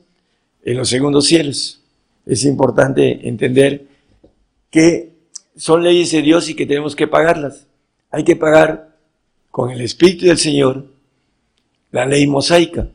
en 0.63 0.77
los 0.77 0.89
segundos 0.89 1.25
cielos. 1.25 1.81
Es 2.25 2.45
importante 2.45 3.27
entender 3.27 3.87
que 4.69 5.13
son 5.55 5.83
leyes 5.83 6.11
de 6.11 6.21
Dios 6.21 6.49
y 6.49 6.55
que 6.55 6.67
tenemos 6.67 6.95
que 6.95 7.07
pagarlas. 7.07 7.65
Hay 8.11 8.23
que 8.23 8.35
pagar 8.35 8.97
con 9.51 9.71
el 9.71 9.81
Espíritu 9.81 10.25
del 10.25 10.37
Señor 10.37 10.85
la 11.91 12.05
ley 12.05 12.27
mosaica. 12.27 12.87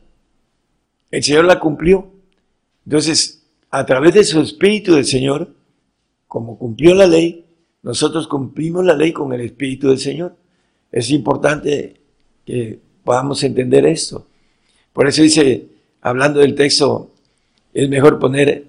El 1.11 1.23
Señor 1.23 1.45
la 1.45 1.59
cumplió. 1.59 2.11
Entonces, 2.85 3.43
a 3.71 3.85
través 3.85 4.13
de 4.13 4.23
su 4.23 4.41
Espíritu 4.41 4.95
del 4.95 5.05
Señor, 5.05 5.49
como 6.27 6.57
cumplió 6.57 6.95
la 6.95 7.07
ley, 7.07 7.45
nosotros 7.83 8.27
cumplimos 8.27 8.83
la 8.85 8.95
ley 8.95 9.11
con 9.13 9.31
el 9.33 9.41
Espíritu 9.41 9.89
del 9.89 9.99
Señor. 9.99 10.35
Es 10.91 11.09
importante 11.11 11.99
que 12.45 12.79
podamos 13.03 13.43
entender 13.43 13.85
esto. 13.85 14.25
Por 14.93 15.07
eso 15.07 15.21
dice, 15.21 15.67
hablando 16.01 16.39
del 16.39 16.55
texto, 16.55 17.11
es 17.73 17.89
mejor 17.89 18.19
poner 18.19 18.65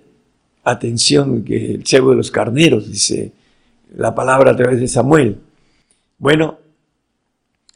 atención 0.65 1.45
que 1.45 1.75
el 1.75 1.87
cebo 1.87 2.11
de 2.11 2.17
los 2.17 2.31
carneros, 2.31 2.91
dice 2.91 3.33
la 3.97 4.15
palabra 4.15 4.51
a 4.51 4.57
través 4.57 4.81
de 4.81 4.89
Samuel. 4.89 5.39
Bueno, 6.19 6.59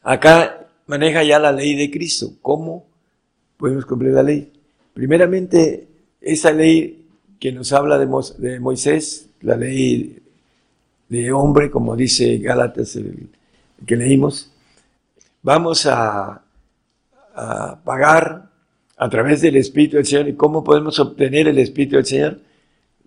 acá 0.02 0.66
maneja 0.86 1.22
ya 1.22 1.38
la 1.38 1.52
ley 1.52 1.74
de 1.74 1.90
Cristo. 1.90 2.32
¿Cómo 2.40 2.86
podemos 3.58 3.84
cumplir 3.84 4.12
la 4.12 4.22
ley? 4.22 4.50
Primeramente, 4.94 5.88
esa 6.20 6.50
ley 6.52 7.06
que 7.38 7.52
nos 7.52 7.72
habla 7.72 7.98
de, 7.98 8.58
Moisés, 8.60 9.28
la 9.42 9.56
ley 9.56 10.22
de 11.08 11.32
hombre, 11.32 11.70
como 11.70 11.96
dice 11.96 12.38
Gálatas, 12.38 12.96
el, 12.96 13.28
que 13.86 13.96
leímos, 13.96 14.50
vamos 15.42 15.86
a, 15.86 16.42
pagar 17.84 18.50
a 18.96 19.08
través 19.08 19.40
del 19.40 19.56
Espíritu 19.56 19.96
del 19.96 20.06
Señor. 20.06 20.28
¿Y 20.28 20.34
cómo 20.34 20.64
podemos 20.64 20.98
obtener 20.98 21.48
el 21.48 21.58
Espíritu 21.58 21.96
del 21.96 22.06
Señor? 22.06 22.40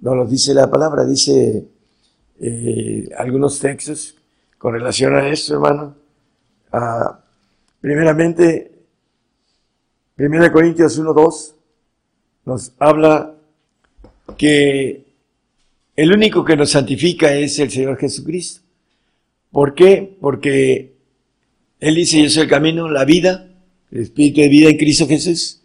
Nos 0.02 0.16
lo 0.16 0.26
dice 0.26 0.54
la 0.54 0.70
palabra, 0.70 1.06
dice 1.06 1.66
eh, 2.40 3.10
algunos 3.18 3.60
textos 3.60 4.16
con 4.64 4.76
relación 4.76 5.14
a 5.14 5.28
esto, 5.28 5.56
hermano. 5.56 5.94
Primeramente, 7.82 8.72
1 10.18 10.52
Corintios 10.54 10.98
1.2 10.98 11.54
nos 12.46 12.72
habla 12.80 13.36
que 14.38 15.04
el 15.98 16.14
único 16.14 16.46
que 16.46 16.56
nos 16.56 16.70
santifica 16.70 17.36
es 17.36 17.60
el 17.60 17.72
Señor 17.72 17.98
Jesucristo. 17.98 18.62
¿Por 19.52 19.76
qué? 19.76 20.16
Porque 20.22 20.94
Él 21.82 21.96
dice, 21.96 22.24
yo 22.24 22.30
soy 22.30 22.44
el 22.44 22.50
camino, 22.50 22.88
la 22.88 23.04
vida, 23.04 23.50
el 23.92 24.04
Espíritu 24.04 24.40
de 24.40 24.48
vida 24.48 24.70
en 24.70 24.78
Cristo 24.78 25.10
Jesús 25.10 25.62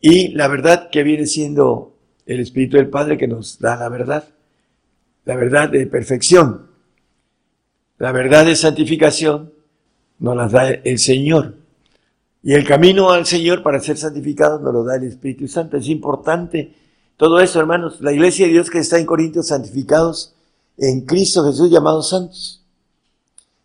y 0.00 0.30
la 0.34 0.48
verdad 0.48 0.90
que 0.90 1.04
viene 1.04 1.26
siendo 1.26 1.96
el 2.26 2.40
Espíritu 2.40 2.76
del 2.76 2.88
Padre 2.88 3.18
que 3.18 3.28
nos 3.28 3.60
da 3.60 3.76
la 3.76 3.88
verdad, 3.88 4.28
la 5.26 5.36
verdad 5.36 5.68
de 5.70 5.86
perfección, 5.86 6.74
la 7.98 8.12
verdad 8.12 8.44
de 8.44 8.56
santificación 8.56 9.52
nos 10.18 10.36
la 10.36 10.48
da 10.48 10.70
el 10.70 10.98
Señor. 10.98 11.54
Y 12.42 12.52
el 12.54 12.66
camino 12.66 13.10
al 13.10 13.26
Señor 13.26 13.62
para 13.62 13.80
ser 13.80 13.96
santificados 13.96 14.60
nos 14.60 14.72
lo 14.72 14.84
da 14.84 14.96
el 14.96 15.04
Espíritu 15.04 15.48
Santo. 15.48 15.76
Es 15.76 15.88
importante 15.88 16.74
todo 17.16 17.40
eso, 17.40 17.58
hermanos. 17.58 18.00
La 18.00 18.12
iglesia 18.12 18.46
de 18.46 18.52
Dios 18.52 18.70
que 18.70 18.78
está 18.78 18.98
en 18.98 19.06
Corintios, 19.06 19.48
santificados 19.48 20.34
en 20.76 21.00
Cristo 21.02 21.44
Jesús, 21.44 21.70
llamados 21.70 22.10
santos. 22.10 22.62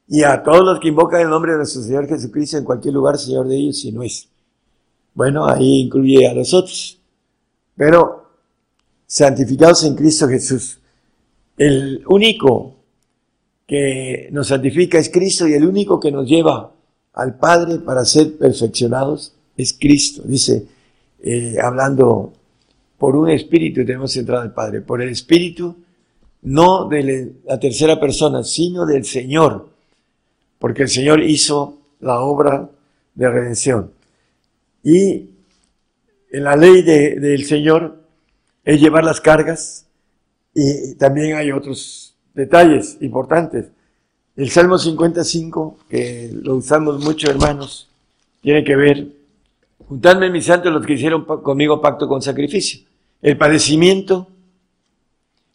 Y 0.07 0.23
a 0.23 0.41
todos 0.43 0.65
los 0.65 0.79
que 0.79 0.87
invocan 0.87 1.21
el 1.21 1.29
nombre 1.29 1.51
de 1.51 1.59
nuestro 1.59 1.81
Señor 1.81 2.07
Jesucristo 2.07 2.57
en 2.57 2.63
cualquier 2.63 2.93
lugar, 2.93 3.17
Señor 3.17 3.47
de 3.47 3.55
ellos, 3.55 3.79
si 3.79 3.91
no 3.91 4.03
es. 4.03 4.27
Bueno, 5.13 5.45
ahí 5.45 5.81
incluye 5.81 6.27
a 6.27 6.33
los 6.33 6.53
otros. 6.53 6.99
Pero 7.75 8.29
santificados 9.05 9.83
en 9.83 9.95
Cristo 9.95 10.27
Jesús. 10.27 10.79
El 11.57 12.03
único 12.07 12.80
que 13.71 14.27
nos 14.33 14.49
santifica 14.49 14.97
es 14.97 15.09
Cristo 15.09 15.47
y 15.47 15.53
el 15.53 15.65
único 15.65 15.97
que 15.97 16.11
nos 16.11 16.27
lleva 16.27 16.73
al 17.13 17.37
Padre 17.37 17.79
para 17.79 18.03
ser 18.03 18.37
perfeccionados 18.37 19.33
es 19.55 19.71
Cristo. 19.79 20.23
Dice, 20.25 20.65
eh, 21.23 21.55
hablando 21.57 22.33
por 22.97 23.15
un 23.15 23.29
espíritu 23.29 23.85
tenemos 23.85 24.13
entrada 24.17 24.43
al 24.43 24.53
Padre, 24.53 24.81
por 24.81 25.01
el 25.01 25.07
espíritu 25.07 25.77
no 26.41 26.89
de 26.89 27.33
la 27.45 27.57
tercera 27.61 27.97
persona, 27.97 28.43
sino 28.43 28.85
del 28.85 29.05
Señor, 29.05 29.69
porque 30.59 30.81
el 30.81 30.89
Señor 30.89 31.23
hizo 31.23 31.77
la 32.01 32.19
obra 32.19 32.69
de 33.15 33.29
redención. 33.29 33.91
Y 34.83 35.29
en 36.29 36.43
la 36.43 36.57
ley 36.57 36.81
del 36.81 37.45
Señor 37.45 38.03
es 38.65 38.81
llevar 38.81 39.05
las 39.05 39.21
cargas 39.21 39.85
y 40.53 40.95
también 40.95 41.37
hay 41.37 41.53
otros 41.53 42.10
detalles 42.33 42.97
importantes. 43.01 43.67
El 44.35 44.49
Salmo 44.49 44.77
55, 44.77 45.77
que 45.89 46.29
lo 46.33 46.55
usamos 46.55 47.03
mucho, 47.03 47.29
hermanos, 47.29 47.89
tiene 48.41 48.63
que 48.63 48.75
ver, 48.75 49.07
juntadme 49.87 50.29
mis 50.29 50.45
santos 50.45 50.71
los 50.71 50.85
que 50.85 50.93
hicieron 50.93 51.25
conmigo 51.25 51.81
pacto 51.81 52.07
con 52.07 52.21
sacrificio. 52.21 52.81
El 53.21 53.37
padecimiento 53.37 54.27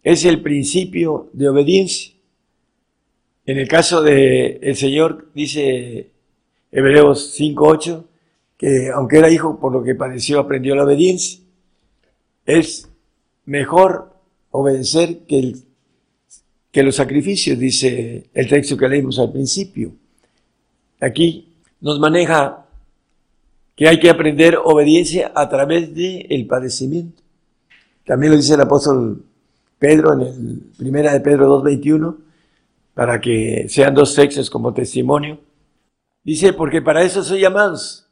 es 0.03 0.25
el 0.25 0.41
principio 0.41 1.29
de 1.33 1.49
obediencia. 1.49 2.13
En 3.45 3.59
el 3.59 3.67
caso 3.67 4.03
de 4.03 4.59
el 4.63 4.77
Señor, 4.77 5.29
dice 5.35 6.11
Hebreos 6.71 7.39
5.8, 7.39 8.05
que 8.57 8.91
aunque 8.91 9.19
era 9.19 9.31
hijo, 9.31 9.59
por 9.59 9.73
lo 9.73 9.83
que 9.83 9.95
padeció, 9.95 10.39
aprendió 10.39 10.75
la 10.75 10.85
obediencia. 10.85 11.41
Es 12.45 12.89
mejor 13.45 14.15
obedecer 14.51 15.27
que, 15.27 15.57
que 16.77 16.83
los 16.83 16.97
sacrificios, 16.97 17.59
dice 17.59 18.29
el 18.35 18.49
texto 18.49 18.77
que 18.77 18.87
leímos 18.87 19.19
al 19.19 19.33
principio. 19.33 19.95
Aquí 21.01 21.55
nos 21.81 21.99
maneja 21.99 22.67
que 23.75 23.89
hay 23.89 23.99
que 23.99 24.11
aprender 24.11 24.59
obediencia 24.63 25.33
a 25.35 25.49
través 25.49 25.95
del 25.95 26.27
el 26.29 26.47
padecimiento. 26.47 27.23
También 28.05 28.33
lo 28.33 28.37
dice 28.37 28.53
el 28.53 28.61
apóstol 28.61 29.25
Pedro 29.79 30.13
en 30.13 30.21
el 30.21 30.61
primera 30.77 31.15
de 31.15 31.21
Pedro 31.21 31.63
2.21, 31.63 32.15
para 32.93 33.23
que 33.23 33.71
sean 33.71 33.95
dos 33.95 34.15
textos 34.15 34.51
como 34.51 34.75
testimonio. 34.75 35.41
Dice, 36.25 36.53
porque 36.53 36.83
para 36.83 37.03
eso 37.03 37.25
soy 37.25 37.41
llamados 37.41 38.07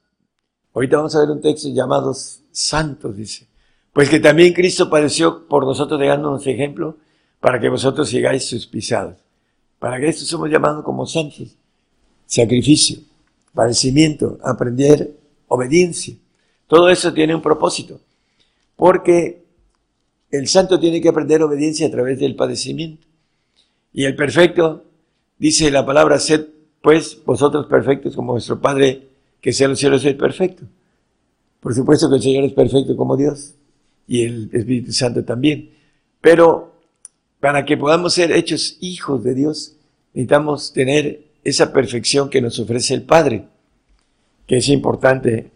Ahorita 0.72 0.96
vamos 0.96 1.14
a 1.14 1.20
ver 1.20 1.29
un 1.29 1.42
texto 1.42 1.68
llamados 1.68 2.40
santos, 2.50 3.14
dice. 3.14 3.46
Pues 3.92 4.09
que 4.09 4.20
también 4.20 4.55
Cristo 4.55 4.88
padeció 4.88 5.46
por 5.48 5.66
nosotros 5.66 6.00
dejándonos 6.00 6.46
ejemplo 6.46 6.96
para 7.44 7.61
que 7.61 7.68
vosotros 7.68 8.09
sigáis 8.09 8.48
sus 8.48 8.66
pisadas. 8.66 9.18
Para 9.78 10.00
que 10.00 10.09
esto 10.09 10.24
somos 10.24 10.48
llamados 10.48 10.83
como 10.83 11.07
santos. 11.07 11.54
Sacrificio, 12.24 13.00
padecimiento, 13.52 14.38
aprender 14.42 15.14
obediencia. 15.48 16.14
Todo 16.66 16.88
eso 16.88 17.12
tiene 17.12 17.35
un 17.35 17.42
propósito. 17.42 18.00
Porque 18.76 19.44
el 20.30 20.48
santo 20.48 20.80
tiene 20.80 21.02
que 21.02 21.11
aprender 21.11 21.42
obediencia 21.42 21.87
a 21.87 21.90
través 21.90 22.18
del 22.18 22.35
padecimiento. 22.35 23.07
Y 23.92 24.07
el 24.07 24.16
perfecto, 24.16 24.83
dice 25.38 25.70
la 25.70 25.85
palabra, 25.85 26.18
sed 26.20 26.46
pues 26.80 27.22
vosotros 27.26 27.66
perfectos 27.66 28.16
como 28.16 28.33
vuestro 28.33 28.59
Padre 28.59 29.07
que 29.42 29.52
sea 29.52 29.68
los 29.68 29.78
cielos 29.78 30.02
es 30.07 30.14
perfecto. 30.14 30.64
Por 31.61 31.74
supuesto 31.74 32.09
que 32.09 32.16
el 32.16 32.22
Señor 32.22 32.44
es 32.44 32.54
perfecto 32.54 32.96
como 32.96 33.18
Dios 33.18 33.52
y 34.09 34.22
el 34.22 34.48
Espíritu 34.50 34.92
Santo 34.92 35.26
también. 35.26 35.72
Pero 36.22 36.73
para 37.44 37.66
que 37.66 37.76
podamos 37.76 38.14
ser 38.14 38.33
hechos 38.33 38.78
hijos 38.80 39.22
de 39.22 39.35
Dios, 39.35 39.76
necesitamos 40.14 40.72
tener 40.72 41.24
esa 41.44 41.74
perfección 41.74 42.30
que 42.30 42.40
nos 42.40 42.59
ofrece 42.59 42.94
el 42.94 43.02
Padre, 43.02 43.44
que 44.46 44.57
es 44.57 44.68
importante 44.70 45.50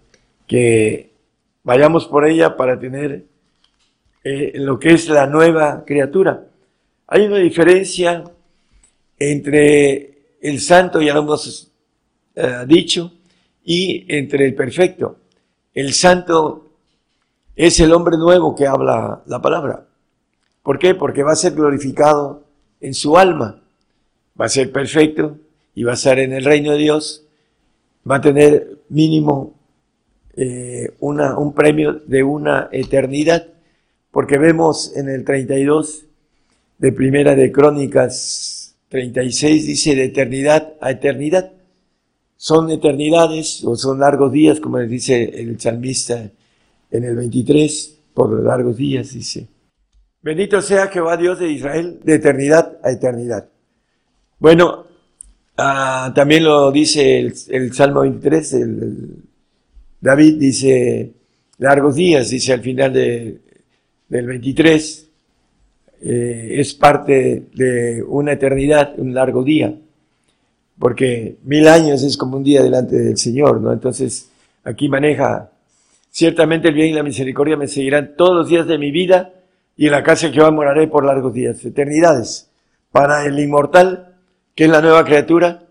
que 0.46 1.12
vayamos 1.64 2.06
por 2.06 2.26
ella 2.26 2.58
para 2.58 2.78
tener 2.78 3.24
eh, 4.22 4.52
lo 4.56 4.78
que 4.78 4.90
es 4.90 5.08
la 5.08 5.28
nueva 5.28 5.82
criatura. 5.86 6.48
Hay 7.06 7.22
una 7.22 7.38
diferencia 7.38 8.22
entre 9.18 10.36
el 10.42 10.60
santo, 10.60 11.00
ya 11.00 11.14
lo 11.14 11.20
hemos 11.20 11.72
eh, 12.34 12.64
dicho, 12.66 13.14
y 13.64 14.04
entre 14.14 14.44
el 14.44 14.54
perfecto. 14.54 15.20
El 15.72 15.94
santo 15.94 16.68
es 17.56 17.80
el 17.80 17.94
hombre 17.94 18.18
nuevo 18.18 18.54
que 18.54 18.66
habla 18.66 19.22
la 19.24 19.40
palabra. 19.40 19.87
¿Por 20.68 20.78
qué? 20.78 20.94
Porque 20.94 21.22
va 21.22 21.32
a 21.32 21.34
ser 21.34 21.54
glorificado 21.54 22.44
en 22.82 22.92
su 22.92 23.16
alma, 23.16 23.62
va 24.38 24.44
a 24.44 24.50
ser 24.50 24.70
perfecto 24.70 25.38
y 25.74 25.82
va 25.82 25.92
a 25.92 25.94
estar 25.94 26.18
en 26.18 26.34
el 26.34 26.44
reino 26.44 26.72
de 26.72 26.76
Dios, 26.76 27.24
va 28.06 28.16
a 28.16 28.20
tener 28.20 28.76
mínimo 28.90 29.54
eh, 30.36 30.92
una, 31.00 31.38
un 31.38 31.54
premio 31.54 31.94
de 32.06 32.22
una 32.22 32.68
eternidad, 32.70 33.46
porque 34.10 34.36
vemos 34.36 34.94
en 34.94 35.08
el 35.08 35.24
32 35.24 36.04
de 36.76 36.92
Primera 36.92 37.34
de 37.34 37.50
Crónicas 37.50 38.76
36 38.90 39.66
dice 39.66 39.94
de 39.94 40.04
eternidad 40.04 40.74
a 40.82 40.90
eternidad 40.90 41.50
son 42.36 42.70
eternidades 42.70 43.64
o 43.64 43.74
son 43.74 44.00
largos 44.00 44.32
días, 44.32 44.60
como 44.60 44.80
dice 44.80 45.32
el 45.34 45.58
salmista 45.58 46.30
en 46.90 47.04
el 47.04 47.16
23, 47.16 48.00
por 48.12 48.44
largos 48.44 48.76
días, 48.76 49.14
dice. 49.14 49.48
Bendito 50.22 50.60
sea 50.60 50.88
Jehová 50.88 51.16
Dios 51.16 51.38
de 51.38 51.50
Israel, 51.50 52.00
de 52.02 52.14
eternidad 52.14 52.78
a 52.82 52.90
eternidad. 52.90 53.48
Bueno, 54.38 54.86
ah, 55.56 56.12
también 56.14 56.44
lo 56.44 56.70
dice 56.70 57.18
el, 57.20 57.72
Salmo 57.72 58.00
23, 58.00 58.52
el, 58.54 59.16
David 60.00 60.38
dice 60.38 61.12
largos 61.58 61.96
días, 61.96 62.30
dice 62.30 62.52
al 62.52 62.60
final 62.60 62.92
de, 62.92 63.38
del 64.08 64.26
23, 64.26 65.08
eh, 66.00 66.48
es 66.52 66.74
parte 66.74 67.46
de 67.54 68.02
una 68.02 68.32
eternidad, 68.32 68.98
un 68.98 69.14
largo 69.14 69.42
día 69.42 69.74
porque 70.78 71.38
mil 71.44 71.66
años 71.68 72.02
es 72.02 72.16
como 72.16 72.36
un 72.36 72.44
día 72.44 72.62
delante 72.62 72.96
del 72.96 73.16
Señor, 73.16 73.60
¿no? 73.60 73.72
Entonces, 73.72 74.30
aquí 74.64 74.88
maneja, 74.88 75.50
ciertamente 76.10 76.68
el 76.68 76.74
bien 76.74 76.88
y 76.88 76.94
la 76.94 77.02
misericordia 77.02 77.56
me 77.56 77.68
seguirán 77.68 78.14
todos 78.16 78.36
los 78.36 78.48
días 78.48 78.66
de 78.66 78.78
mi 78.78 78.90
vida 78.90 79.32
y 79.78 79.86
en 79.86 79.92
la 79.92 80.02
casa 80.02 80.28
que 80.28 80.36
yo 80.36 80.52
moraré 80.52 80.88
por 80.88 81.04
largos 81.04 81.32
días, 81.32 81.64
eternidades. 81.64 82.50
Para 82.90 83.24
el 83.24 83.38
inmortal, 83.38 84.16
que 84.56 84.64
es 84.64 84.70
la 84.70 84.82
nueva 84.82 85.04
criatura, 85.04 85.68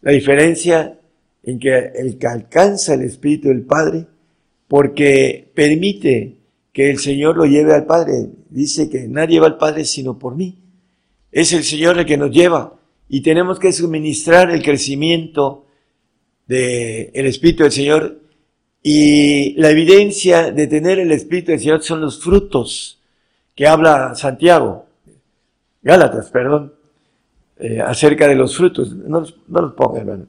la 0.00 0.12
diferencia 0.12 0.96
en 1.42 1.58
que 1.58 1.76
el 1.96 2.18
que 2.18 2.28
alcanza 2.28 2.94
el 2.94 3.02
Espíritu 3.02 3.48
del 3.48 3.62
Padre, 3.62 4.06
porque 4.68 5.50
permite 5.54 6.36
que 6.72 6.88
el 6.88 7.00
Señor 7.00 7.36
lo 7.36 7.46
lleve 7.46 7.74
al 7.74 7.84
Padre. 7.84 8.28
Dice 8.48 8.88
que 8.88 9.08
nadie 9.08 9.40
va 9.40 9.48
al 9.48 9.58
Padre 9.58 9.84
sino 9.84 10.20
por 10.20 10.36
mí. 10.36 10.56
Es 11.32 11.52
el 11.52 11.64
Señor 11.64 11.98
el 11.98 12.06
que 12.06 12.16
nos 12.16 12.30
lleva 12.30 12.78
y 13.08 13.22
tenemos 13.22 13.58
que 13.58 13.72
suministrar 13.72 14.52
el 14.52 14.62
crecimiento 14.62 15.66
del 16.46 17.26
Espíritu 17.26 17.64
del 17.64 17.72
Señor 17.72 18.20
y 18.84 19.54
la 19.54 19.70
evidencia 19.70 20.52
de 20.52 20.68
tener 20.68 21.00
el 21.00 21.10
Espíritu 21.10 21.50
del 21.50 21.60
Señor 21.60 21.82
son 21.82 22.00
los 22.00 22.22
frutos 22.22 22.97
que 23.58 23.66
habla 23.66 24.14
Santiago, 24.14 24.86
Gálatas, 25.82 26.30
perdón, 26.30 26.74
eh, 27.56 27.80
acerca 27.80 28.28
de 28.28 28.36
los 28.36 28.56
frutos. 28.56 28.94
No 28.94 29.18
los, 29.18 29.36
no 29.48 29.74
ponga, 29.74 29.98
hermano. 29.98 30.26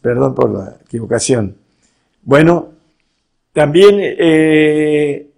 Perdón 0.00 0.34
por 0.34 0.50
la 0.50 0.78
equivocación. 0.82 1.58
Bueno, 2.22 2.70
también 3.52 3.96
eh, 4.00 5.30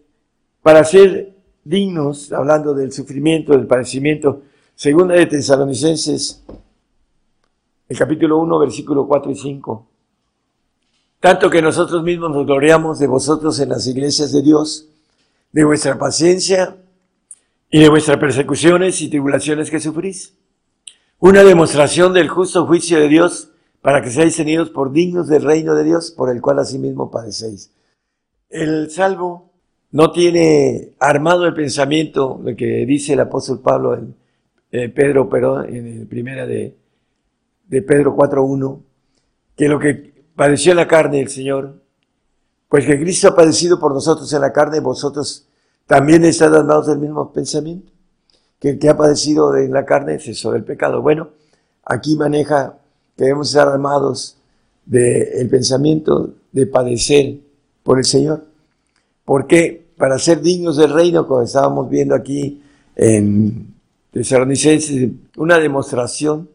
para 0.62 0.84
ser 0.84 1.34
dignos, 1.64 2.32
hablando 2.32 2.74
del 2.74 2.92
sufrimiento, 2.92 3.54
del 3.54 3.66
padecimiento, 3.66 4.42
Segunda 4.76 5.16
de 5.16 5.26
Tesalonicenses, 5.26 6.44
el 7.88 7.98
capítulo 7.98 8.38
1, 8.38 8.58
versículo 8.60 9.08
4 9.08 9.32
y 9.32 9.34
5. 9.34 9.86
Tanto 11.18 11.50
que 11.50 11.60
nosotros 11.60 12.04
mismos 12.04 12.30
nos 12.30 12.46
gloriamos 12.46 13.00
de 13.00 13.08
vosotros 13.08 13.58
en 13.58 13.70
las 13.70 13.84
iglesias 13.88 14.30
de 14.30 14.42
Dios, 14.42 14.86
de 15.50 15.64
vuestra 15.64 15.98
paciencia 15.98 16.76
y 17.70 17.80
de 17.80 17.88
vuestras 17.88 18.18
persecuciones 18.18 19.00
y 19.00 19.08
tribulaciones 19.08 19.70
que 19.70 19.80
sufrís. 19.80 20.34
Una 21.18 21.44
demostración 21.44 22.12
del 22.12 22.28
justo 22.28 22.66
juicio 22.66 22.98
de 22.98 23.08
Dios 23.08 23.52
para 23.80 24.02
que 24.02 24.10
seáis 24.10 24.36
tenidos 24.36 24.70
por 24.70 24.92
dignos 24.92 25.28
del 25.28 25.42
reino 25.42 25.74
de 25.74 25.84
Dios, 25.84 26.10
por 26.10 26.30
el 26.30 26.40
cual 26.40 26.58
asimismo 26.58 27.10
padecéis. 27.10 27.72
El 28.48 28.90
salvo 28.90 29.52
no 29.92 30.10
tiene 30.10 30.94
armado 30.98 31.46
el 31.46 31.54
pensamiento, 31.54 32.40
lo 32.42 32.56
que 32.56 32.84
dice 32.86 33.12
el 33.12 33.20
apóstol 33.20 33.60
Pablo 33.60 33.94
en 33.94 34.14
eh, 34.72 34.88
Pedro, 34.88 35.28
pero 35.28 35.64
en 35.64 36.06
primera 36.08 36.46
de, 36.46 36.76
de 37.66 37.82
Pedro 37.82 38.16
4.1, 38.16 38.80
que 39.56 39.68
lo 39.68 39.78
que 39.78 40.24
padeció 40.34 40.72
en 40.72 40.78
la 40.78 40.88
carne 40.88 41.20
el 41.20 41.28
Señor, 41.28 41.82
pues 42.68 42.86
que 42.86 43.00
Cristo 43.00 43.28
ha 43.28 43.34
padecido 43.34 43.78
por 43.78 43.92
nosotros 43.92 44.32
en 44.32 44.40
la 44.40 44.52
carne, 44.52 44.80
vosotros 44.80 45.49
también 45.90 46.24
estáis 46.24 46.52
armados 46.52 46.86
del 46.86 47.00
mismo 47.00 47.32
pensamiento, 47.32 47.90
que 48.60 48.68
el 48.68 48.78
que 48.78 48.88
ha 48.88 48.96
padecido 48.96 49.56
en 49.56 49.72
la 49.72 49.84
carne 49.84 50.20
cesó 50.20 50.52
del 50.52 50.62
pecado. 50.62 51.02
Bueno, 51.02 51.30
aquí 51.84 52.14
maneja 52.14 52.78
que 53.16 53.24
debemos 53.24 53.48
estar 53.48 53.66
armados 53.66 54.36
del 54.86 55.48
pensamiento 55.50 56.32
de 56.52 56.66
padecer 56.66 57.38
por 57.82 57.98
el 57.98 58.04
Señor. 58.04 58.44
¿Por 59.24 59.48
qué? 59.48 59.88
Para 59.96 60.16
ser 60.20 60.40
dignos 60.40 60.76
del 60.76 60.92
reino, 60.92 61.26
como 61.26 61.42
estábamos 61.42 61.90
viendo 61.90 62.14
aquí 62.14 62.62
en 62.94 63.74
Tesalonicenses, 64.12 65.10
una 65.38 65.58
demostración 65.58 66.48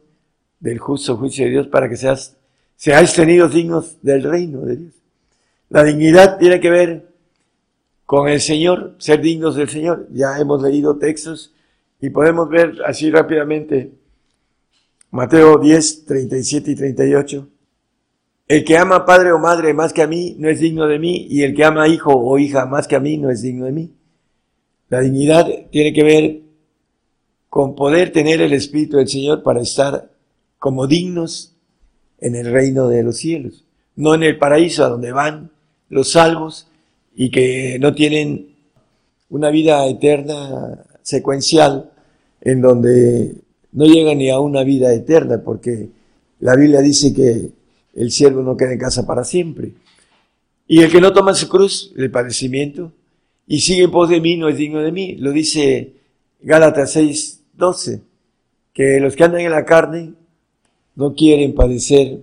del 0.61 0.79
justo 0.79 1.17
juicio 1.17 1.43
de 1.43 1.51
Dios 1.51 1.67
para 1.67 1.89
que 1.89 1.97
seas, 1.97 2.37
seáis 2.77 3.13
tenidos 3.13 3.53
dignos 3.53 3.97
del 4.01 4.23
reino 4.23 4.61
de 4.61 4.77
Dios. 4.77 4.93
La 5.67 5.83
dignidad 5.83 6.37
tiene 6.37 6.61
que 6.61 6.69
ver 6.69 7.14
con 8.05 8.27
el 8.27 8.39
Señor, 8.39 8.95
ser 8.99 9.21
dignos 9.21 9.55
del 9.55 9.69
Señor. 9.69 10.07
Ya 10.11 10.37
hemos 10.39 10.61
leído 10.61 10.97
textos 10.97 11.53
y 11.99 12.09
podemos 12.09 12.49
ver 12.49 12.77
así 12.85 13.09
rápidamente 13.09 13.91
Mateo 15.11 15.57
10, 15.57 16.05
37 16.05 16.71
y 16.71 16.75
38. 16.75 17.47
El 18.47 18.63
que 18.63 18.77
ama 18.77 19.05
padre 19.05 19.31
o 19.31 19.39
madre 19.39 19.73
más 19.73 19.91
que 19.91 20.03
a 20.03 20.07
mí 20.07 20.35
no 20.37 20.49
es 20.49 20.59
digno 20.59 20.87
de 20.87 20.99
mí 20.99 21.25
y 21.29 21.41
el 21.41 21.55
que 21.55 21.65
ama 21.65 21.87
hijo 21.87 22.13
o 22.13 22.37
hija 22.37 22.65
más 22.65 22.87
que 22.87 22.95
a 22.95 22.99
mí 22.99 23.17
no 23.17 23.31
es 23.31 23.41
digno 23.41 23.65
de 23.65 23.71
mí. 23.71 23.91
La 24.89 25.01
dignidad 25.01 25.47
tiene 25.71 25.93
que 25.93 26.03
ver 26.03 26.41
con 27.49 27.75
poder 27.75 28.11
tener 28.11 28.41
el 28.41 28.53
Espíritu 28.53 28.97
del 28.97 29.07
Señor 29.07 29.41
para 29.41 29.61
estar 29.61 30.11
como 30.59 30.85
dignos 30.85 31.55
en 32.19 32.35
el 32.35 32.51
reino 32.51 32.87
de 32.87 33.01
los 33.01 33.17
cielos, 33.17 33.65
no 33.95 34.13
en 34.13 34.23
el 34.23 34.37
paraíso 34.37 34.83
a 34.83 34.89
donde 34.89 35.11
van 35.11 35.51
los 35.89 36.11
salvos 36.11 36.67
y 37.15 37.31
que 37.31 37.77
no 37.79 37.93
tienen 37.93 38.55
una 39.29 39.49
vida 39.49 39.87
eterna 39.87 40.85
secuencial 41.01 41.91
en 42.41 42.61
donde 42.61 43.35
no 43.71 43.85
llegan 43.85 44.17
ni 44.17 44.29
a 44.29 44.39
una 44.39 44.63
vida 44.63 44.93
eterna 44.93 45.41
porque 45.43 45.89
la 46.39 46.55
Biblia 46.55 46.81
dice 46.81 47.13
que 47.13 47.51
el 47.95 48.11
siervo 48.11 48.41
no 48.41 48.57
queda 48.57 48.73
en 48.73 48.79
casa 48.79 49.07
para 49.07 49.23
siempre. 49.23 49.73
Y 50.67 50.81
el 50.81 50.91
que 50.91 50.99
no 50.99 51.13
toma 51.13 51.33
su 51.33 51.47
cruz, 51.47 51.93
el 51.95 52.11
padecimiento, 52.11 52.91
y 53.47 53.59
sigue 53.59 53.83
en 53.83 53.91
pos 53.91 54.09
de 54.09 54.19
mí, 54.19 54.35
no 54.37 54.49
es 54.49 54.57
digno 54.57 54.81
de 54.81 54.91
mí. 54.91 55.15
Lo 55.15 55.31
dice 55.31 55.93
Gálatas 56.41 56.91
6, 56.93 57.41
12, 57.53 58.01
que 58.73 58.99
los 58.99 59.15
que 59.15 59.23
andan 59.23 59.41
en 59.41 59.51
la 59.51 59.65
carne 59.65 60.13
no 60.95 61.13
quieren 61.13 61.53
padecer 61.53 62.19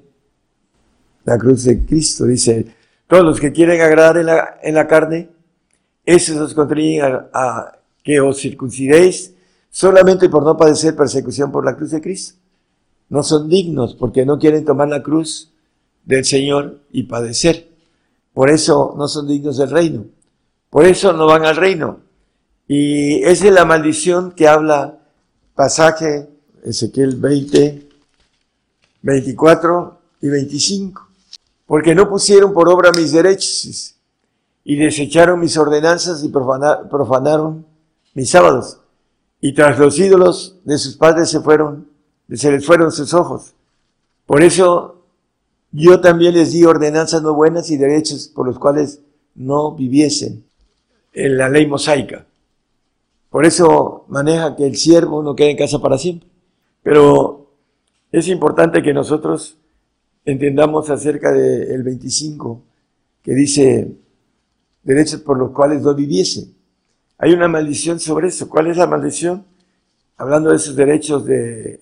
la 1.24 1.38
cruz 1.38 1.64
de 1.64 1.84
Cristo. 1.84 2.26
Dice, 2.26 2.66
todos 3.12 3.24
los 3.26 3.40
que 3.40 3.52
quieren 3.52 3.78
agradar 3.82 4.16
en 4.62 4.74
la, 4.74 4.88
carne, 4.88 5.28
esos 6.06 6.38
os 6.38 6.54
contriñen 6.54 7.04
a, 7.34 7.76
que 8.02 8.18
os 8.22 8.38
circuncidéis 8.40 9.34
solamente 9.68 10.30
por 10.30 10.42
no 10.42 10.56
padecer 10.56 10.96
persecución 10.96 11.52
por 11.52 11.62
la 11.62 11.76
cruz 11.76 11.90
de 11.90 12.00
Cristo. 12.00 12.38
No 13.10 13.22
son 13.22 13.50
dignos 13.50 13.94
porque 13.96 14.24
no 14.24 14.38
quieren 14.38 14.64
tomar 14.64 14.88
la 14.88 15.02
cruz 15.02 15.52
del 16.06 16.24
Señor 16.24 16.80
y 16.90 17.02
padecer. 17.02 17.68
Por 18.32 18.48
eso 18.48 18.94
no 18.96 19.06
son 19.08 19.28
dignos 19.28 19.58
del 19.58 19.68
reino. 19.68 20.06
Por 20.70 20.86
eso 20.86 21.12
no 21.12 21.26
van 21.26 21.44
al 21.44 21.56
reino. 21.56 22.00
Y 22.66 23.22
esa 23.24 23.48
es 23.48 23.52
la 23.52 23.66
maldición 23.66 24.32
que 24.32 24.48
habla 24.48 25.00
pasaje 25.54 26.30
Ezequiel 26.64 27.16
20, 27.16 27.88
24 29.02 29.98
y 30.22 30.28
25. 30.28 31.11
Porque 31.72 31.94
no 31.94 32.06
pusieron 32.06 32.52
por 32.52 32.68
obra 32.68 32.92
mis 32.92 33.12
derechos 33.12 33.96
y 34.62 34.76
desecharon 34.76 35.40
mis 35.40 35.56
ordenanzas 35.56 36.22
y 36.22 36.28
profanaron 36.28 37.64
mis 38.12 38.28
sábados. 38.28 38.80
Y 39.40 39.54
tras 39.54 39.78
los 39.78 39.98
ídolos 39.98 40.58
de 40.64 40.76
sus 40.76 40.98
padres 40.98 41.30
se 41.30 41.40
fueron, 41.40 41.88
se 42.30 42.52
les 42.52 42.66
fueron 42.66 42.92
sus 42.92 43.14
ojos. 43.14 43.54
Por 44.26 44.42
eso 44.42 45.06
yo 45.70 45.98
también 46.02 46.34
les 46.34 46.52
di 46.52 46.62
ordenanzas 46.62 47.22
no 47.22 47.32
buenas 47.32 47.70
y 47.70 47.78
derechos 47.78 48.28
por 48.28 48.46
los 48.46 48.58
cuales 48.58 49.00
no 49.34 49.74
viviesen 49.74 50.44
en 51.14 51.38
la 51.38 51.48
ley 51.48 51.66
mosaica. 51.66 52.26
Por 53.30 53.46
eso 53.46 54.04
maneja 54.08 54.56
que 54.56 54.66
el 54.66 54.76
siervo 54.76 55.22
no 55.22 55.34
quede 55.34 55.52
en 55.52 55.56
casa 55.56 55.78
para 55.78 55.96
siempre. 55.96 56.28
Pero 56.82 57.46
es 58.12 58.28
importante 58.28 58.82
que 58.82 58.92
nosotros 58.92 59.56
entendamos 60.24 60.90
acerca 60.90 61.32
del 61.32 61.82
25, 61.82 62.62
que 63.22 63.32
dice 63.32 63.92
derechos 64.82 65.20
por 65.20 65.38
los 65.38 65.50
cuales 65.50 65.82
no 65.82 65.94
viviese. 65.94 66.48
Hay 67.18 67.32
una 67.32 67.48
maldición 67.48 68.00
sobre 68.00 68.28
eso. 68.28 68.48
¿Cuál 68.48 68.68
es 68.68 68.76
la 68.76 68.86
maldición? 68.86 69.44
Hablando 70.16 70.50
de 70.50 70.56
esos 70.56 70.76
derechos 70.76 71.24
de, 71.24 71.80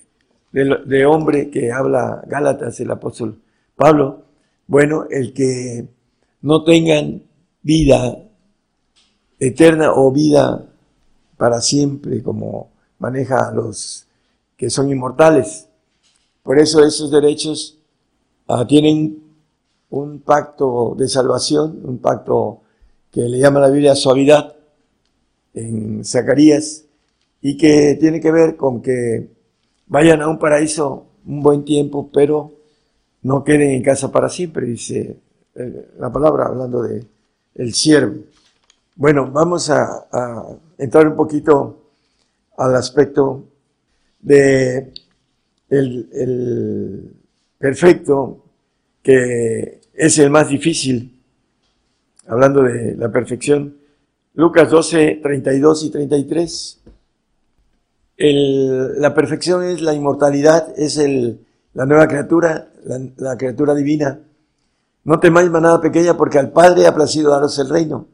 de, 0.52 1.06
hombre 1.06 1.50
que 1.50 1.72
habla 1.72 2.22
Gálatas, 2.26 2.78
el 2.80 2.90
apóstol 2.90 3.40
Pablo. 3.74 4.24
Bueno, 4.66 5.06
el 5.10 5.32
que 5.32 5.88
no 6.42 6.62
tengan 6.64 7.22
vida 7.62 8.18
eterna 9.38 9.92
o 9.94 10.12
vida 10.12 10.66
para 11.36 11.60
siempre, 11.60 12.22
como 12.22 12.70
maneja 12.98 13.50
los 13.52 14.06
que 14.56 14.68
son 14.68 14.90
inmortales. 14.90 15.66
Por 16.42 16.58
eso 16.58 16.84
esos 16.84 17.10
derechos 17.10 17.79
ah, 18.50 18.66
tienen 18.66 19.22
un 19.90 20.20
pacto 20.20 20.94
de 20.96 21.08
salvación, 21.08 21.80
un 21.84 21.98
pacto 21.98 22.62
que 23.10 23.22
le 23.22 23.38
llama 23.38 23.60
la 23.60 23.70
Biblia 23.70 23.94
suavidad 23.94 24.54
en 25.54 26.04
Zacarías 26.04 26.84
y 27.40 27.56
que 27.56 27.96
tiene 27.98 28.20
que 28.20 28.30
ver 28.30 28.56
con 28.56 28.82
que 28.82 29.30
vayan 29.86 30.22
a 30.22 30.28
un 30.28 30.38
paraíso 30.38 31.06
un 31.26 31.42
buen 31.42 31.64
tiempo, 31.64 32.10
pero 32.12 32.52
no 33.22 33.44
queden 33.44 33.70
en 33.72 33.82
casa 33.82 34.10
para 34.10 34.28
siempre, 34.28 34.66
dice 34.66 35.16
eh, 35.54 35.88
la 35.98 36.10
palabra 36.10 36.46
hablando 36.46 36.82
de 36.82 37.06
el 37.54 37.74
siervo. 37.74 38.22
Bueno, 38.96 39.30
vamos 39.30 39.70
a, 39.70 40.06
entrar 40.78 41.06
un 41.08 41.16
poquito 41.16 41.92
al 42.56 42.74
aspecto 42.76 43.44
de 44.20 44.92
el, 45.68 47.14
perfecto, 47.60 48.42
que 49.02 49.82
es 49.92 50.18
el 50.18 50.30
más 50.30 50.48
difícil, 50.48 51.22
hablando 52.26 52.62
de 52.62 52.96
la 52.96 53.12
perfección. 53.12 53.76
Lucas 54.34 54.70
12, 54.70 55.20
32 55.22 55.84
y 55.84 55.90
33. 55.90 56.80
El, 58.16 59.00
la 59.00 59.12
perfección 59.12 59.62
es 59.64 59.82
la 59.82 59.92
inmortalidad, 59.92 60.72
es 60.78 60.96
el, 60.96 61.46
la 61.74 61.84
nueva 61.84 62.08
criatura, 62.08 62.70
la, 63.18 63.36
criatura 63.36 63.74
divina. 63.74 64.20
No 65.04 65.20
temáis 65.20 65.50
manada 65.50 65.82
pequeña 65.82 66.16
porque 66.16 66.38
al 66.38 66.52
Padre 66.52 66.86
ha 66.86 66.94
placido 66.94 67.30
daros 67.30 67.58
el 67.58 67.68
reino 67.68 68.06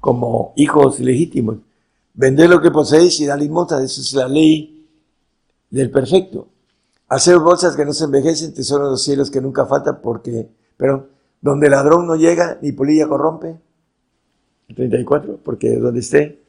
como 0.00 0.54
hijos 0.56 0.98
legítimos. 0.98 1.58
Vended 2.14 2.48
lo 2.48 2.60
que 2.60 2.70
poseéis 2.70 3.20
y 3.20 3.26
dale 3.26 3.44
limosna, 3.44 3.82
eso 3.82 4.00
es 4.00 4.14
la 4.14 4.28
ley 4.28 4.86
del 5.70 5.90
perfecto. 5.90 6.51
Hacer 7.12 7.38
bolsas 7.38 7.76
que 7.76 7.84
no 7.84 7.92
se 7.92 8.04
envejecen, 8.04 8.54
tesoro 8.54 8.86
de 8.86 8.92
los 8.92 9.02
cielos 9.02 9.30
que 9.30 9.42
nunca 9.42 9.66
falta, 9.66 10.00
porque, 10.00 10.48
pero 10.78 11.10
donde 11.42 11.68
ladrón 11.68 12.06
no 12.06 12.16
llega 12.16 12.58
ni 12.62 12.72
polilla 12.72 13.06
corrompe. 13.06 13.54
34, 14.74 15.40
porque 15.44 15.76
donde 15.76 16.00
esté, 16.00 16.40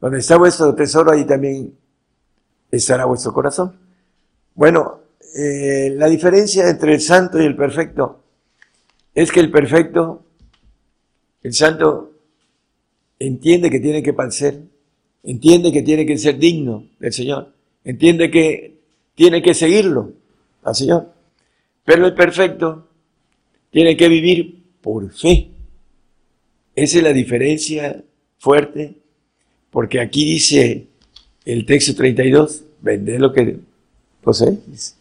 donde 0.00 0.18
está 0.18 0.36
vuestro 0.36 0.74
tesoro, 0.74 1.12
ahí 1.12 1.24
también 1.24 1.78
estará 2.72 3.04
vuestro 3.04 3.32
corazón. 3.32 3.78
Bueno, 4.56 4.98
eh, 5.36 5.94
la 5.96 6.08
diferencia 6.08 6.68
entre 6.68 6.94
el 6.94 7.00
santo 7.00 7.40
y 7.40 7.44
el 7.44 7.54
perfecto 7.54 8.24
es 9.14 9.30
que 9.30 9.38
el 9.38 9.52
perfecto, 9.52 10.24
el 11.44 11.54
santo, 11.54 12.14
entiende 13.20 13.70
que 13.70 13.78
tiene 13.78 14.02
que 14.02 14.12
padecer, 14.12 14.60
entiende 15.22 15.70
que 15.70 15.82
tiene 15.82 16.04
que 16.04 16.18
ser 16.18 16.36
digno 16.36 16.88
del 16.98 17.12
Señor 17.12 17.60
entiende 17.84 18.30
que 18.30 18.79
tiene 19.14 19.42
que 19.42 19.54
seguirlo 19.54 20.12
al 20.62 20.74
Señor. 20.74 21.12
Pero 21.84 22.06
el 22.06 22.14
perfecto 22.14 22.88
tiene 23.70 23.96
que 23.96 24.08
vivir 24.08 24.62
por 24.80 25.10
fe. 25.12 25.50
Esa 26.74 26.98
es 26.98 27.04
la 27.04 27.12
diferencia 27.12 28.02
fuerte, 28.38 28.96
porque 29.70 30.00
aquí 30.00 30.24
dice 30.24 30.86
el 31.44 31.66
texto 31.66 31.94
32, 31.94 32.64
vended 32.80 33.18
lo 33.18 33.32
que 33.32 33.58
poseéis. 34.22 34.96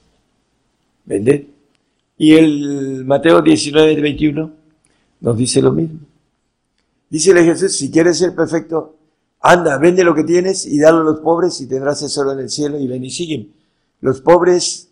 Vended. 1.05 1.43
Y 2.17 2.33
el 2.33 3.05
Mateo 3.05 3.41
19, 3.41 4.01
21 4.01 4.51
nos 5.21 5.37
dice 5.37 5.61
lo 5.61 5.71
mismo. 5.71 5.99
Dice 7.09 7.33
Jesús, 7.33 7.75
si 7.75 7.89
quieres 7.89 8.17
ser 8.17 8.35
perfecto, 8.35 8.95
Anda, 9.41 9.77
vende 9.77 10.03
lo 10.03 10.13
que 10.13 10.23
tienes 10.23 10.65
y 10.65 10.79
dalo 10.79 10.99
a 10.99 11.03
los 11.03 11.19
pobres 11.21 11.59
y 11.61 11.67
tendrás 11.67 12.01
tesoro 12.01 12.33
en 12.33 12.39
el 12.39 12.49
cielo 12.49 12.77
y 12.77 12.87
ven 12.87 13.05
y 13.05 13.09
siguen. 13.09 13.53
Los 14.01 14.21
pobres 14.21 14.89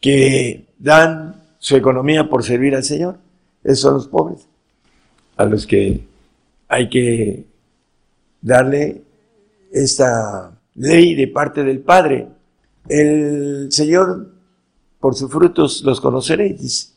que 0.00 0.66
dan 0.78 1.42
su 1.58 1.76
economía 1.76 2.28
por 2.28 2.42
servir 2.42 2.74
al 2.74 2.84
Señor, 2.84 3.18
esos 3.62 3.80
son 3.80 3.94
los 3.94 4.08
pobres, 4.08 4.46
a 5.36 5.44
los 5.44 5.66
que 5.66 6.06
hay 6.68 6.88
que 6.88 7.44
darle 8.40 9.02
esta 9.70 10.58
ley 10.74 11.14
de 11.14 11.28
parte 11.28 11.62
del 11.62 11.80
Padre. 11.80 12.28
El 12.88 13.70
Señor, 13.70 14.32
por 14.98 15.14
sus 15.14 15.30
frutos 15.30 15.82
los 15.82 16.00
conoceréis. 16.00 16.94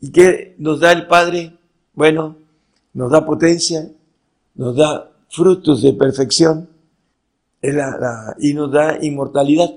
¿Y 0.00 0.10
qué 0.10 0.54
nos 0.58 0.80
da 0.80 0.92
el 0.92 1.06
Padre? 1.06 1.52
Bueno, 1.92 2.36
nos 2.94 3.10
da 3.10 3.24
potencia, 3.24 3.90
nos 4.54 4.76
da 4.76 5.10
frutos 5.28 5.82
de 5.82 5.92
perfección 5.92 6.68
y 7.62 8.54
nos 8.54 8.72
da 8.72 8.98
inmortalidad. 9.02 9.70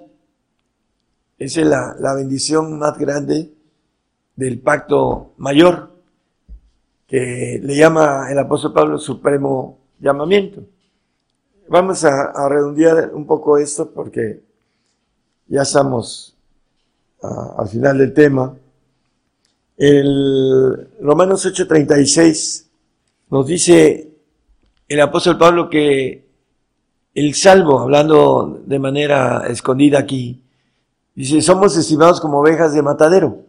Esa 1.43 1.59
es 1.59 1.67
la, 1.67 1.93
la 1.99 2.13
bendición 2.13 2.79
más 2.79 2.97
grande 2.97 3.51
del 4.37 4.61
pacto 4.61 5.33
mayor, 5.35 5.91
que 7.05 7.59
le 7.61 7.75
llama 7.75 8.31
el 8.31 8.39
apóstol 8.39 8.71
Pablo 8.71 8.97
supremo 8.97 9.77
llamamiento. 9.99 10.63
Vamos 11.67 12.05
a, 12.05 12.47
redondear 12.47 13.11
un 13.13 13.27
poco 13.27 13.57
esto 13.57 13.91
porque 13.91 14.41
ya 15.47 15.63
estamos 15.63 16.37
al 17.21 17.67
final 17.67 17.97
del 17.97 18.13
tema. 18.13 18.55
El 19.75 20.91
Romanos 21.01 21.45
8:36 21.45 22.67
nos 23.31 23.47
dice 23.47 24.13
el 24.87 25.01
apóstol 25.01 25.37
Pablo 25.37 25.69
que 25.69 26.25
el 27.13 27.33
salvo, 27.33 27.81
hablando 27.81 28.61
de 28.65 28.79
manera 28.79 29.45
escondida 29.49 29.99
aquí, 29.99 30.39
dice, 31.15 31.41
somos 31.41 31.77
estimados 31.77 32.19
como 32.19 32.39
ovejas 32.39 32.73
de 32.73 32.81
matadero, 32.81 33.45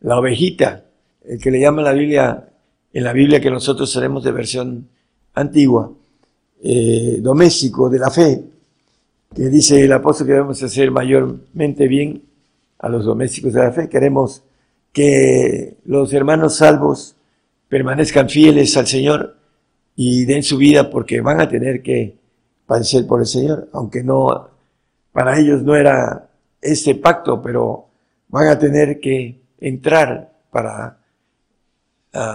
la 0.00 0.18
ovejita, 0.18 0.84
el 1.24 1.40
que 1.40 1.50
le 1.50 1.60
llama 1.60 1.82
la 1.82 1.92
Biblia, 1.92 2.48
en 2.92 3.04
la 3.04 3.12
Biblia 3.12 3.40
que 3.40 3.50
nosotros 3.50 3.92
tenemos 3.92 4.24
de 4.24 4.32
versión 4.32 4.88
antigua, 5.34 5.92
eh, 6.62 7.18
doméstico 7.20 7.88
de 7.90 7.98
la 7.98 8.10
fe, 8.10 8.44
que 9.34 9.48
dice 9.48 9.84
el 9.84 9.92
apóstol 9.92 10.26
que 10.26 10.32
debemos 10.32 10.62
hacer 10.62 10.90
mayormente 10.90 11.88
bien 11.88 12.22
a 12.78 12.88
los 12.88 13.04
domésticos 13.04 13.52
de 13.52 13.60
la 13.60 13.72
fe. 13.72 13.88
Queremos 13.88 14.42
que 14.92 15.76
los 15.84 16.12
hermanos 16.12 16.56
salvos 16.56 17.16
permanezcan 17.68 18.28
fieles 18.28 18.76
al 18.76 18.86
Señor 18.86 19.36
y 19.94 20.24
den 20.24 20.42
su 20.42 20.56
vida 20.56 20.90
porque 20.90 21.20
van 21.20 21.40
a 21.40 21.48
tener 21.48 21.82
que 21.82 22.16
padecer 22.66 23.06
por 23.06 23.20
el 23.20 23.26
Señor, 23.26 23.68
aunque 23.72 24.02
no, 24.02 24.48
para 25.12 25.38
ellos 25.38 25.62
no 25.62 25.74
era 25.74 26.28
este 26.72 26.94
pacto, 26.94 27.40
pero 27.40 27.86
van 28.28 28.48
a 28.48 28.58
tener 28.58 29.00
que 29.00 29.40
entrar 29.58 30.32
para 30.50 30.98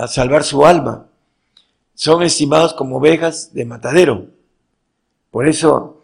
salvar 0.08 0.44
su 0.44 0.65
alma. 0.65 1.08
Son 1.94 2.24
estimados 2.24 2.74
como 2.74 2.98
ovejas 2.98 3.54
de 3.54 3.65
matadero. 3.65 4.28
Por 5.30 5.48
eso 5.48 6.04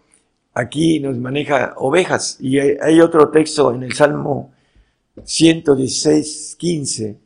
aquí 0.53 0.99
nos 0.99 1.17
maneja 1.17 1.73
ovejas. 1.77 2.37
Y 2.39 2.59
hay 2.59 3.01
otro 3.01 3.29
texto 3.29 3.73
en 3.73 3.83
el 3.83 3.93
Salmo 3.93 4.51
116, 5.23 6.55
15. 6.57 7.17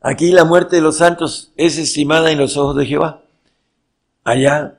Aquí 0.00 0.32
la 0.32 0.44
muerte 0.44 0.76
de 0.76 0.82
los 0.82 0.98
santos 0.98 1.52
es 1.56 1.78
estimada 1.78 2.30
en 2.30 2.38
los 2.38 2.56
ojos 2.56 2.76
de 2.76 2.86
Jehová. 2.86 3.22
Allá 4.22 4.78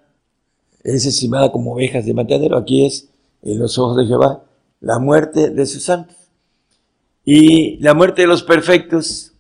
es 0.84 1.06
estimada 1.06 1.52
como 1.52 1.74
ovejas 1.74 2.06
de 2.06 2.14
matadero. 2.14 2.58
Aquí 2.58 2.86
es 2.86 3.10
en 3.42 3.60
los 3.60 3.78
ojos 3.78 3.98
de 3.98 4.06
Jehová 4.06 4.44
la 4.80 5.00
muerte 5.00 5.50
de 5.50 5.66
sus 5.66 5.84
santos. 5.84 6.16
Y 7.24 7.78
la 7.78 7.94
muerte 7.94 8.22
de 8.22 8.28
los 8.28 8.44
perfectos, 8.44 9.34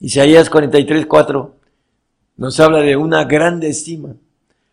Isaías 0.00 0.50
43, 0.50 1.06
4, 1.06 1.56
nos 2.36 2.58
habla 2.60 2.80
de 2.80 2.96
una 2.96 3.24
grande 3.24 3.68
estima. 3.68 4.14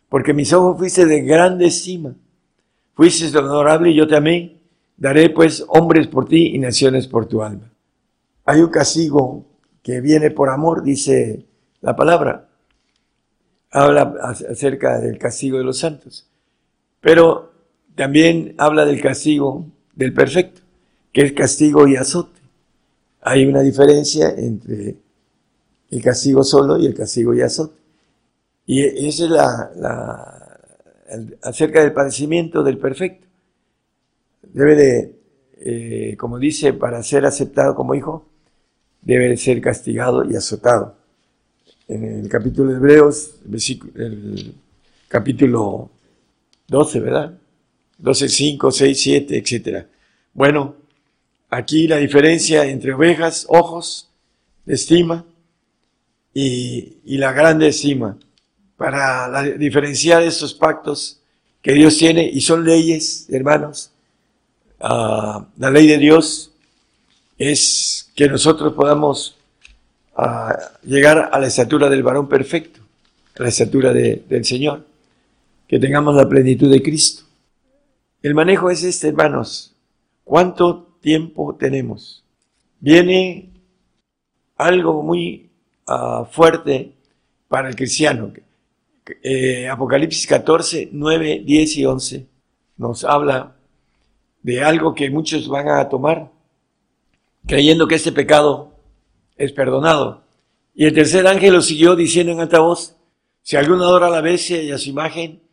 Porque 0.10 0.34
mis 0.34 0.54
ojos 0.54 0.78
fuiste 0.78 1.06
de 1.06 1.22
grande 1.22 1.68
estima. 1.68 2.16
Fuiste 2.94 3.38
honorable 3.38 3.92
y 3.92 3.96
yo 3.96 4.08
te 4.08 4.16
amé. 4.16 4.58
Daré 4.98 5.30
pues 5.30 5.64
hombres 5.68 6.08
por 6.08 6.28
ti 6.28 6.56
y 6.56 6.60
naciones 6.60 7.08
por 7.08 7.26
tu 7.28 7.44
alma. 7.44 7.72
Hay 8.46 8.62
un 8.62 8.70
castigo 8.70 9.46
que 9.84 10.02
viene 10.02 10.32
por 10.32 10.50
amor, 10.50 10.84
dice 10.84 11.46
la 11.82 11.96
palabra. 11.96 12.48
Habla 13.72 14.14
acerca 14.22 15.00
del 15.00 15.18
castigo 15.18 15.58
de 15.58 15.64
los 15.64 15.80
santos. 15.80 16.30
Pero 17.02 17.52
también 17.96 18.56
habla 18.58 18.86
del 18.86 19.02
castigo 19.02 19.66
del 19.96 20.14
perfecto, 20.14 20.62
que 21.12 21.22
es 21.22 21.32
castigo 21.32 21.88
y 21.88 21.96
azote. 21.96 22.40
Hay 23.22 23.46
una 23.46 23.62
diferencia 23.62 24.30
entre 24.38 24.98
el 25.90 26.02
castigo 26.04 26.44
solo 26.44 26.78
y 26.78 26.86
el 26.86 26.94
castigo 26.94 27.34
y 27.34 27.42
azote. 27.42 27.80
Y 28.68 28.82
esa 28.84 29.24
es 29.26 29.30
la, 29.30 30.60
acerca 31.42 31.82
del 31.82 31.94
padecimiento 31.94 32.64
del 32.64 32.78
perfecto. 32.78 33.28
Debe 34.42 34.76
de, 34.76 35.16
eh, 35.60 36.18
como 36.18 36.38
dice, 36.38 36.74
para 36.74 37.02
ser 37.04 37.26
aceptado 37.26 37.76
como 37.76 37.96
hijo, 37.96 38.26
debe 39.02 39.38
ser 39.38 39.62
castigado 39.62 40.26
y 40.26 40.36
azotado. 40.36 40.96
En 41.88 42.04
el 42.04 42.30
capítulo 42.30 42.72
de 42.72 42.78
Hebreos, 42.78 43.40
el 43.96 44.56
capítulo 45.08 45.92
12, 46.68 47.00
¿verdad? 47.00 47.38
12, 47.98 48.30
5, 48.30 48.72
6, 48.72 49.02
7, 49.02 49.38
etc. 49.38 49.86
Bueno, 50.34 50.76
aquí 51.50 51.88
la 51.88 51.98
diferencia 51.98 52.66
entre 52.66 52.94
ovejas, 52.94 53.46
ojos 53.50 54.10
estima 54.66 55.26
y, 56.34 56.98
y 57.06 57.18
la 57.18 57.32
grande 57.32 57.68
estima, 57.68 58.18
para 58.78 59.44
diferenciar 59.58 60.24
estos 60.24 60.54
pactos 60.54 61.20
que 61.62 61.74
Dios 61.74 61.98
tiene 61.98 62.30
y 62.32 62.42
son 62.42 62.64
leyes, 62.64 63.28
hermanos. 63.30 63.92
Uh, 64.80 65.42
la 65.58 65.72
ley 65.72 65.88
de 65.88 65.98
Dios 65.98 66.52
es 67.38 68.12
que 68.16 68.28
nosotros 68.28 68.74
podamos 68.74 69.36
uh, 70.18 70.52
llegar 70.84 71.30
a 71.32 71.40
la 71.40 71.48
estatura 71.48 71.90
del 71.90 72.04
varón 72.04 72.28
perfecto, 72.28 72.82
a 73.40 73.44
la 73.44 73.50
estatura 73.50 73.94
de, 73.94 74.24
del 74.30 74.46
Señor, 74.46 74.86
que 75.68 75.80
tengamos 75.80 76.16
la 76.16 76.30
plenitud 76.30 76.70
de 76.70 76.84
Cristo. 76.84 77.24
El 78.26 78.34
manejo 78.34 78.72
es 78.72 78.84
este, 78.84 79.10
hermanos. 79.10 79.76
¿Cuánto 80.24 80.98
tiempo 81.00 81.56
tenemos? 81.60 82.24
Viene 82.80 83.52
algo 84.58 85.04
muy 85.04 85.52
uh, 85.88 86.26
fuerte 86.26 86.94
para 87.48 87.70
el 87.70 87.76
cristiano. 87.76 88.34
Eh, 89.22 89.70
Apocalipsis 89.70 90.26
14, 90.26 90.90
9, 90.92 91.44
10 91.46 91.78
y 91.78 91.86
11 91.86 92.26
nos 92.78 93.04
habla 93.04 93.58
de 94.42 94.64
algo 94.64 94.96
que 94.96 95.12
muchos 95.12 95.48
van 95.48 95.70
a 95.70 95.88
tomar 95.88 96.32
creyendo 97.46 97.88
que 97.88 97.94
este 97.94 98.12
pecado 98.12 98.72
es 99.38 99.52
perdonado. 99.52 100.24
Y 100.74 100.86
el 100.86 100.96
tercer 100.96 101.28
ángel 101.28 101.54
lo 101.54 101.62
siguió 101.62 101.96
diciendo 101.96 102.32
en 102.32 102.40
alta 102.40 102.58
voz, 102.58 102.96
si 103.44 103.56
alguno 103.56 103.84
adora 103.84 104.08
a 104.08 104.10
la 104.10 104.22
bestia 104.22 104.64
y 104.64 104.72
a 104.72 104.80
su 104.80 104.90
imagen 104.90 105.44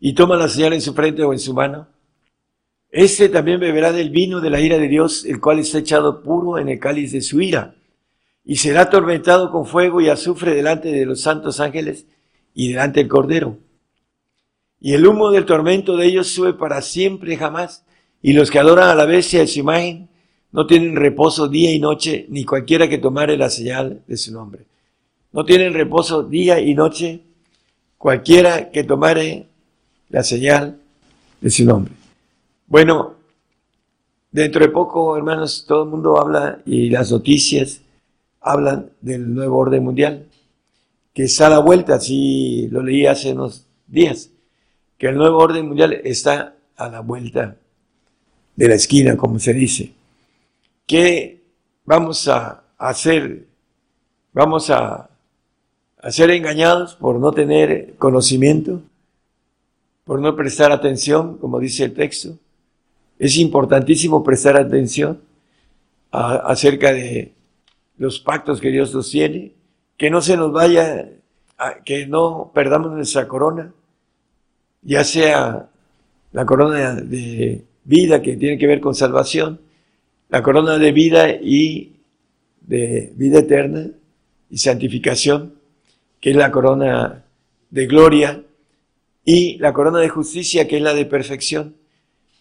y 0.00 0.14
toma 0.14 0.38
la 0.38 0.48
señal 0.48 0.72
en 0.72 0.80
su 0.80 0.94
frente 0.94 1.22
o 1.24 1.34
en 1.34 1.38
su 1.38 1.52
mano, 1.52 1.91
este 2.92 3.30
también 3.30 3.58
beberá 3.58 3.90
del 3.90 4.10
vino 4.10 4.42
de 4.42 4.50
la 4.50 4.60
ira 4.60 4.76
de 4.78 4.86
Dios, 4.86 5.24
el 5.24 5.40
cual 5.40 5.58
está 5.58 5.78
echado 5.78 6.22
puro 6.22 6.58
en 6.58 6.68
el 6.68 6.78
cáliz 6.78 7.10
de 7.12 7.22
su 7.22 7.40
ira, 7.40 7.74
y 8.44 8.56
será 8.56 8.82
atormentado 8.82 9.50
con 9.50 9.64
fuego 9.64 10.02
y 10.02 10.10
azufre 10.10 10.54
delante 10.54 10.92
de 10.92 11.06
los 11.06 11.22
santos 11.22 11.58
ángeles 11.58 12.04
y 12.54 12.68
delante 12.68 13.00
del 13.00 13.08
Cordero. 13.08 13.56
Y 14.78 14.92
el 14.92 15.06
humo 15.06 15.30
del 15.30 15.46
tormento 15.46 15.96
de 15.96 16.04
ellos 16.06 16.26
sube 16.26 16.52
para 16.52 16.82
siempre 16.82 17.38
jamás, 17.38 17.86
y 18.20 18.34
los 18.34 18.50
que 18.50 18.58
adoran 18.58 18.90
a 18.90 18.94
la 18.94 19.06
bestia 19.06 19.42
y 19.42 19.48
su 19.48 19.60
imagen 19.60 20.10
no 20.52 20.66
tienen 20.66 20.94
reposo 20.94 21.48
día 21.48 21.72
y 21.72 21.78
noche, 21.78 22.26
ni 22.28 22.44
cualquiera 22.44 22.90
que 22.90 22.98
tomare 22.98 23.38
la 23.38 23.48
señal 23.48 24.02
de 24.06 24.18
su 24.18 24.34
nombre. 24.34 24.66
No 25.32 25.46
tienen 25.46 25.72
reposo 25.72 26.24
día 26.24 26.60
y 26.60 26.74
noche 26.74 27.22
cualquiera 27.96 28.70
que 28.70 28.84
tomare 28.84 29.46
la 30.10 30.22
señal 30.22 30.78
de 31.40 31.48
su 31.48 31.64
nombre. 31.64 32.01
Bueno, 32.72 33.16
dentro 34.30 34.64
de 34.64 34.70
poco, 34.70 35.14
hermanos, 35.14 35.66
todo 35.68 35.82
el 35.82 35.90
mundo 35.90 36.18
habla 36.18 36.62
y 36.64 36.88
las 36.88 37.12
noticias 37.12 37.82
hablan 38.40 38.92
del 39.02 39.34
nuevo 39.34 39.58
orden 39.58 39.84
mundial, 39.84 40.26
que 41.12 41.24
está 41.24 41.48
a 41.48 41.50
la 41.50 41.58
vuelta, 41.58 41.96
así 41.96 42.68
lo 42.70 42.82
leí 42.82 43.04
hace 43.04 43.34
unos 43.34 43.66
días, 43.86 44.30
que 44.96 45.08
el 45.08 45.18
nuevo 45.18 45.36
orden 45.36 45.68
mundial 45.68 45.92
está 46.02 46.54
a 46.74 46.88
la 46.88 47.00
vuelta 47.00 47.56
de 48.56 48.68
la 48.68 48.74
esquina, 48.76 49.18
como 49.18 49.38
se 49.38 49.52
dice. 49.52 49.92
¿Qué 50.86 51.42
vamos 51.84 52.26
a 52.26 52.64
hacer? 52.78 53.48
Vamos 54.32 54.70
a, 54.70 55.10
ser 56.08 56.30
engañados 56.30 56.94
por 56.94 57.20
no 57.20 57.32
tener 57.32 57.96
conocimiento, 57.98 58.80
por 60.04 60.22
no 60.22 60.34
prestar 60.34 60.72
atención, 60.72 61.36
como 61.36 61.60
dice 61.60 61.84
el 61.84 61.92
texto. 61.92 62.38
Es 63.22 63.36
importantísimo 63.36 64.24
prestar 64.24 64.56
atención 64.56 65.20
acerca 66.10 66.92
de 66.92 67.30
los 67.96 68.18
pactos 68.18 68.60
que 68.60 68.70
Dios 68.70 68.92
nos 68.92 69.12
tiene, 69.12 69.52
que 69.96 70.10
no 70.10 70.20
se 70.20 70.36
nos 70.36 70.50
vaya, 70.50 71.08
que 71.84 72.08
no 72.08 72.50
perdamos 72.52 72.90
nuestra 72.90 73.28
corona, 73.28 73.72
ya 74.82 75.04
sea 75.04 75.68
la 76.32 76.44
corona 76.44 76.96
de 76.96 77.64
vida 77.84 78.22
que 78.22 78.36
tiene 78.36 78.58
que 78.58 78.66
ver 78.66 78.80
con 78.80 78.96
salvación, 78.96 79.60
la 80.28 80.42
corona 80.42 80.78
de 80.78 80.90
vida 80.90 81.30
y 81.30 81.92
de 82.60 83.12
vida 83.14 83.38
eterna 83.38 83.86
y 84.50 84.58
santificación, 84.58 85.54
que 86.20 86.30
es 86.30 86.36
la 86.36 86.50
corona 86.50 87.22
de 87.70 87.86
gloria, 87.86 88.42
y 89.24 89.58
la 89.58 89.72
corona 89.72 90.00
de 90.00 90.08
justicia, 90.08 90.66
que 90.66 90.78
es 90.78 90.82
la 90.82 90.92
de 90.92 91.06
perfección. 91.06 91.76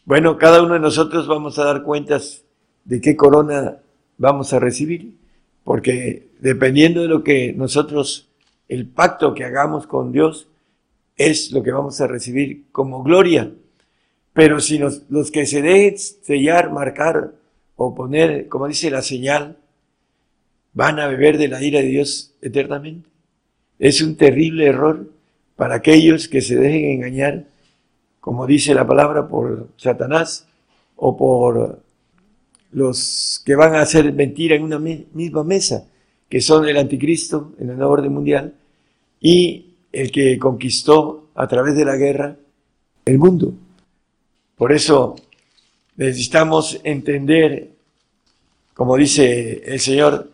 Bueno, 0.04 0.38
cada 0.38 0.64
uno 0.64 0.74
de 0.74 0.80
nosotros 0.80 1.28
vamos 1.28 1.60
a 1.60 1.66
dar 1.66 1.84
cuentas 1.84 2.44
de 2.86 3.00
qué 3.02 3.16
corona 3.16 3.78
vamos 4.18 4.52
a 4.52 4.60
recibir, 4.60 5.16
porque 5.64 6.28
dependiendo 6.40 7.04
de 7.04 7.08
lo 7.08 7.24
que 7.24 7.54
nosotros, 7.54 8.28
el 8.68 8.88
pacto 8.88 9.36
que 9.36 9.44
hagamos 9.44 9.86
con 9.86 10.12
Dios, 10.12 10.48
es 11.18 11.52
lo 11.52 11.62
que 11.62 11.72
vamos 11.72 12.02
a 12.02 12.08
recibir 12.08 12.64
como 12.72 13.04
gloria. 13.04 13.52
Pero 14.34 14.60
si 14.60 14.80
los 14.80 15.32
que 15.32 15.46
se 15.46 15.62
dejen 15.62 15.98
sellar, 15.98 16.72
marcar 16.72 17.34
o 17.76 17.94
poner, 17.94 18.48
como 18.48 18.68
dice 18.68 18.90
la 18.90 19.04
señal, 19.04 19.58
van 20.74 21.00
a 21.00 21.08
beber 21.08 21.38
de 21.38 21.48
la 21.48 21.62
ira 21.62 21.80
de 21.80 21.88
Dios 21.88 22.34
eternamente. 22.42 23.08
Es 23.78 24.02
un 24.02 24.16
terrible 24.16 24.66
error 24.66 25.12
para 25.56 25.76
aquellos 25.76 26.28
que 26.28 26.42
se 26.42 26.56
dejen 26.56 26.90
engañar, 26.92 27.46
como 28.22 28.48
dice 28.48 28.74
la 28.74 28.88
palabra, 28.88 29.28
por 29.28 29.68
Satanás 29.76 30.48
o 30.96 31.18
por 31.18 31.82
los 32.72 33.42
que 33.44 33.56
van 33.56 33.76
a 33.76 33.82
hacer 33.82 34.14
mentira 34.14 34.56
en 34.56 34.64
una 34.64 34.80
misma 34.80 35.44
mesa, 35.44 35.88
que 36.30 36.40
son 36.40 36.68
el 36.70 36.78
anticristo 36.78 37.54
en 37.60 37.72
el 37.72 37.78
nuevo 37.78 37.92
orden 37.92 38.14
mundial 38.14 38.54
y 39.20 39.74
el 39.92 40.12
que 40.12 40.38
conquistó 40.38 41.30
a 41.36 41.48
través 41.48 41.76
de 41.76 41.84
la 41.84 41.98
guerra 41.98 42.38
el 43.04 43.18
mundo. 43.18 43.54
Por 44.56 44.72
eso 44.72 45.16
necesitamos 45.98 46.80
entender, 46.84 47.72
como 48.74 48.96
dice 48.96 49.64
el 49.66 49.80
Señor, 49.80 50.32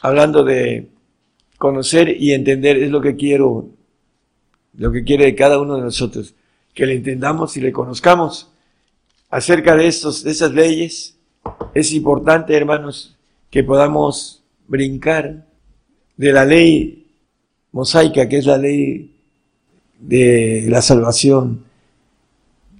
hablando 0.00 0.44
de 0.44 0.88
conocer 1.58 2.08
y 2.08 2.32
entender, 2.32 2.76
es 2.78 2.90
lo 2.90 3.00
que 3.00 3.16
quiero, 3.16 3.68
lo 4.74 4.92
que 4.92 5.02
quiere 5.02 5.34
cada 5.34 5.60
uno 5.60 5.74
de 5.76 5.82
nosotros, 5.82 6.34
que 6.78 6.86
le 6.86 6.94
entendamos 6.94 7.56
y 7.56 7.60
le 7.60 7.72
conozcamos 7.72 8.52
acerca 9.30 9.74
de 9.74 9.88
estos, 9.88 10.22
de 10.22 10.30
esas 10.30 10.52
leyes. 10.52 11.16
Es 11.74 11.92
importante, 11.92 12.56
hermanos, 12.56 13.16
que 13.50 13.64
podamos 13.64 14.44
brincar 14.68 15.44
de 16.16 16.32
la 16.32 16.44
ley 16.44 17.08
mosaica, 17.72 18.28
que 18.28 18.38
es 18.38 18.46
la 18.46 18.58
ley 18.58 19.12
de 19.98 20.66
la 20.68 20.80
salvación, 20.80 21.64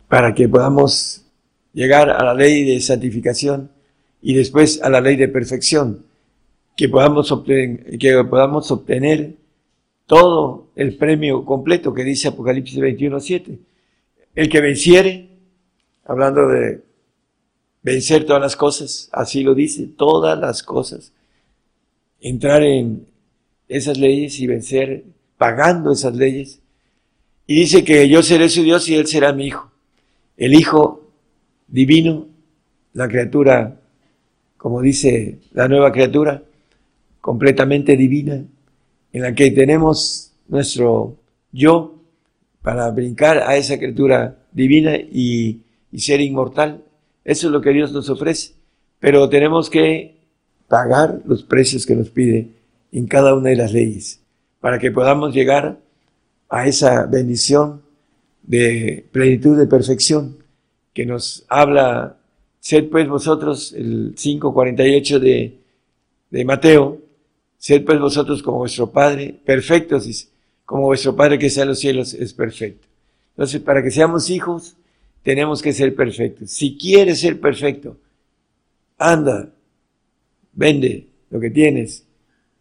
para 0.06 0.32
que 0.32 0.48
podamos 0.48 1.24
llegar 1.72 2.08
a 2.08 2.22
la 2.22 2.34
ley 2.34 2.62
de 2.62 2.80
santificación 2.80 3.68
y 4.22 4.34
después 4.34 4.80
a 4.80 4.90
la 4.90 5.00
ley 5.00 5.16
de 5.16 5.26
perfección, 5.26 6.04
que 6.76 6.88
podamos 6.88 7.32
obtener, 7.32 7.98
que 7.98 8.22
podamos 8.22 8.70
obtener 8.70 9.34
todo 10.06 10.68
el 10.76 10.96
premio 10.96 11.44
completo 11.44 11.92
que 11.92 12.04
dice 12.04 12.28
Apocalipsis 12.28 12.78
21.7. 12.78 13.58
El 14.34 14.48
que 14.48 14.60
venciere, 14.60 15.30
hablando 16.04 16.48
de 16.48 16.82
vencer 17.82 18.24
todas 18.24 18.42
las 18.42 18.56
cosas, 18.56 19.08
así 19.12 19.42
lo 19.42 19.54
dice, 19.54 19.86
todas 19.86 20.38
las 20.38 20.62
cosas, 20.62 21.12
entrar 22.20 22.62
en 22.62 23.06
esas 23.68 23.98
leyes 23.98 24.38
y 24.40 24.46
vencer 24.46 25.04
pagando 25.36 25.92
esas 25.92 26.14
leyes. 26.14 26.60
Y 27.46 27.54
dice 27.54 27.84
que 27.84 28.08
yo 28.08 28.22
seré 28.22 28.48
su 28.48 28.62
Dios 28.62 28.88
y 28.88 28.94
él 28.94 29.06
será 29.06 29.32
mi 29.32 29.46
hijo. 29.46 29.70
El 30.36 30.54
hijo 30.54 31.08
divino, 31.66 32.26
la 32.92 33.08
criatura, 33.08 33.80
como 34.56 34.82
dice 34.82 35.38
la 35.52 35.68
nueva 35.68 35.92
criatura, 35.92 36.42
completamente 37.20 37.96
divina, 37.96 38.44
en 39.12 39.22
la 39.22 39.34
que 39.34 39.50
tenemos 39.50 40.32
nuestro 40.48 41.16
yo 41.52 41.97
para 42.68 42.90
brincar 42.90 43.38
a 43.38 43.56
esa 43.56 43.78
criatura 43.78 44.36
divina 44.52 44.94
y, 44.94 45.62
ser 45.96 46.20
inmortal. 46.20 46.84
Eso 47.24 47.46
es 47.46 47.52
lo 47.54 47.62
que 47.62 47.70
Dios 47.70 47.92
nos 47.92 48.10
ofrece. 48.10 48.52
Pero 49.00 49.26
tenemos 49.30 49.70
que 49.70 50.18
pagar 50.68 51.22
los 51.24 51.42
precios 51.42 51.86
que 51.86 51.96
nos 51.96 52.10
pide 52.10 52.50
en 52.92 53.06
cada 53.06 53.34
una 53.34 53.48
de 53.48 53.56
las 53.56 53.72
leyes 53.72 54.20
para 54.60 54.78
que 54.78 54.90
podamos 54.90 55.32
llegar 55.32 55.78
a 56.50 56.66
esa 56.66 57.06
bendición 57.06 57.80
de 58.42 59.06
plenitud 59.12 59.56
de 59.56 59.66
perfección 59.66 60.36
que 60.92 61.06
nos 61.06 61.46
habla, 61.48 62.18
sed 62.60 62.90
pues 62.90 63.08
vosotros, 63.08 63.72
el 63.72 64.14
5.48 64.14 65.18
de, 65.18 65.58
de 66.28 66.44
Mateo, 66.44 66.98
sed 67.56 67.82
pues 67.82 67.98
vosotros 67.98 68.42
como 68.42 68.58
vuestro 68.58 68.90
Padre, 68.90 69.34
perfectos, 69.42 70.06
como 70.68 70.82
vuestro 70.82 71.16
Padre 71.16 71.38
que 71.38 71.46
está 71.46 71.62
en 71.62 71.68
los 71.68 71.78
cielos 71.78 72.12
es 72.12 72.34
perfecto. 72.34 72.86
Entonces, 73.30 73.62
para 73.62 73.82
que 73.82 73.90
seamos 73.90 74.28
hijos, 74.28 74.76
tenemos 75.22 75.62
que 75.62 75.72
ser 75.72 75.94
perfectos. 75.94 76.50
Si 76.50 76.76
quieres 76.76 77.20
ser 77.20 77.40
perfecto, 77.40 77.96
anda, 78.98 79.48
vende 80.52 81.06
lo 81.30 81.40
que 81.40 81.48
tienes, 81.48 82.04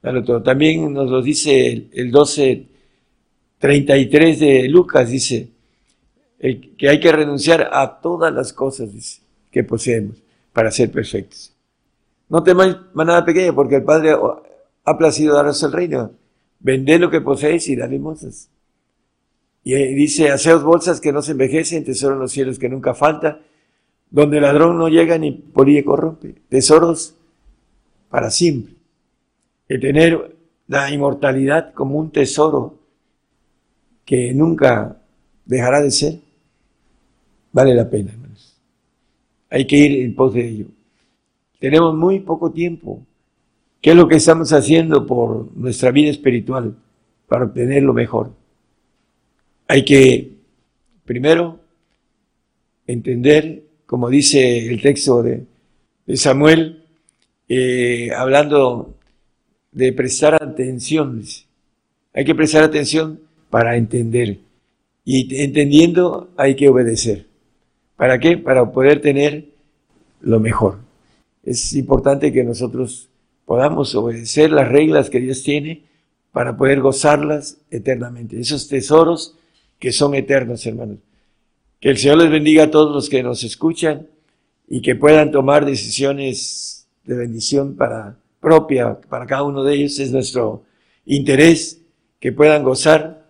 dalo 0.02 0.24
todo. 0.24 0.42
También 0.42 0.94
nos 0.94 1.10
lo 1.10 1.22
dice 1.22 1.68
el, 1.68 1.90
el 1.92 2.10
12.33 2.14 4.38
de 4.38 4.70
Lucas, 4.70 5.10
dice, 5.10 5.50
que 6.40 6.88
hay 6.88 7.02
que 7.02 7.12
renunciar 7.12 7.72
a 7.74 8.00
todas 8.00 8.34
las 8.34 8.54
cosas 8.54 9.22
que 9.52 9.66
poseemos 9.66 10.16
para 10.54 10.72
ser 10.72 10.92
perfectos. 10.92 11.52
No 12.30 12.42
temáis 12.42 12.78
manada 12.94 13.26
pequeña, 13.26 13.52
porque 13.52 13.76
el 13.76 13.84
Padre 13.84 14.16
ha 14.86 14.98
placido 14.98 15.36
daros 15.36 15.62
el 15.62 15.74
reino. 15.74 16.14
Vended 16.60 17.00
lo 17.00 17.10
que 17.10 17.22
poseéis 17.22 17.68
y 17.70 17.76
dad 17.76 17.90
limosnas. 17.90 18.50
Y 19.64 19.76
dice, 19.96 20.30
haceos 20.30 20.64
bolsas 20.64 21.02
que 21.02 21.12
no 21.12 21.22
se 21.22 21.34
envejecen, 21.34 21.84
tesoro 21.84 22.14
en 22.14 22.22
los 22.22 22.32
cielos 22.32 22.58
que 22.58 22.70
nunca 22.70 22.94
falta, 22.94 23.42
donde 24.10 24.38
el 24.38 24.44
ladrón 24.44 24.78
no 24.78 24.88
llega 24.88 25.18
ni 25.18 25.32
polilla 25.32 25.84
corrompe. 25.84 26.36
Tesoros 26.48 27.16
para 28.10 28.32
siempre. 28.32 28.74
El 29.68 29.82
tener 29.82 30.36
la 30.68 30.90
inmortalidad 30.90 31.74
como 31.74 32.00
un 32.00 32.12
tesoro 32.12 32.80
que 34.06 34.34
nunca 34.34 35.02
dejará 35.46 35.82
de 35.82 35.92
ser, 35.92 36.20
vale 37.52 37.76
la 37.76 37.90
pena, 37.90 38.12
hermanos. 38.12 38.58
Hay 39.50 39.68
que 39.68 39.78
ir 39.78 40.06
en 40.06 40.16
pos 40.16 40.34
de 40.34 40.48
ello. 40.48 40.66
Tenemos 41.60 41.96
muy 41.96 42.20
poco 42.20 42.52
tiempo. 42.52 43.02
¿Qué 43.82 43.92
es 43.92 43.96
lo 43.96 44.08
que 44.08 44.16
estamos 44.16 44.52
haciendo 44.54 45.06
por 45.06 45.56
nuestra 45.56 45.92
vida 45.92 46.10
espiritual 46.10 46.76
para 47.28 47.46
obtener 47.46 47.84
lo 47.84 47.94
mejor? 47.94 48.32
Hay 49.68 49.86
que, 49.86 50.32
primero, 51.06 51.60
entender, 52.88 53.64
como 53.86 54.10
dice 54.10 54.68
el 54.68 54.82
texto 54.82 55.22
de, 55.22 55.46
Samuel, 56.16 56.84
eh, 57.50 58.12
hablando 58.16 58.96
de 59.72 59.94
prestar 59.94 60.42
atención. 60.42 61.22
Hay 62.14 62.26
que 62.26 62.34
prestar 62.34 62.64
atención 62.64 63.20
para 63.50 63.78
entender. 63.78 64.40
Y 65.06 65.44
entendiendo 65.44 66.32
hay 66.36 66.56
que 66.56 66.70
obedecer. 66.70 67.28
¿Para 67.96 68.20
qué? 68.20 68.38
Para 68.38 68.72
poder 68.72 69.02
tener 69.02 69.46
lo 70.22 70.40
mejor. 70.40 70.80
Es 71.44 71.74
importante 71.74 72.32
que 72.32 72.44
nosotros 72.44 73.10
podamos 73.48 73.96
obedecer 73.96 74.52
las 74.52 74.68
reglas 74.68 75.10
que 75.10 75.22
Dios 75.22 75.42
tiene 75.42 75.86
para 76.34 76.58
poder 76.58 76.82
gozarlas 76.82 77.60
eternamente. 77.72 78.38
Esos 78.38 78.68
tesoros 78.68 79.38
que 79.80 79.94
son 79.94 80.16
eternos, 80.16 80.66
hermanos. 80.66 80.98
Que 81.80 81.90
el 81.90 81.98
Señor 81.98 82.18
les 82.18 82.30
bendiga 82.30 82.66
a 82.66 82.72
todos 82.72 82.94
los 82.94 83.08
que 83.08 83.24
nos 83.24 83.46
escuchan 83.46 84.08
y 84.68 84.82
que 84.82 84.98
puedan 84.98 85.32
tomar 85.32 85.66
decisiones 85.66 86.90
de 87.06 87.16
bendición 87.16 87.78
para 87.78 88.18
propia 88.42 89.00
para 89.00 89.26
cada 89.26 89.44
uno 89.44 89.64
de 89.64 89.76
ellos. 89.76 89.98
Es 90.00 90.12
nuestro 90.12 90.64
interés 91.06 91.80
que 92.20 92.34
puedan 92.34 92.64
gozar 92.64 93.26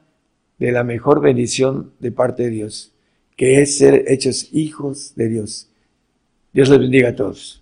de 0.58 0.72
la 0.72 0.84
mejor 0.84 1.22
bendición 1.22 1.94
de 2.00 2.12
parte 2.12 2.44
de 2.44 2.50
Dios, 2.50 2.92
que 3.36 3.62
es 3.62 3.78
ser 3.78 4.06
hechos 4.08 4.50
hijos 4.52 5.14
de 5.16 5.30
Dios. 5.30 5.70
Dios 6.54 6.70
les 6.70 6.80
bendiga 6.80 7.10
a 7.10 7.16
todos. 7.16 7.62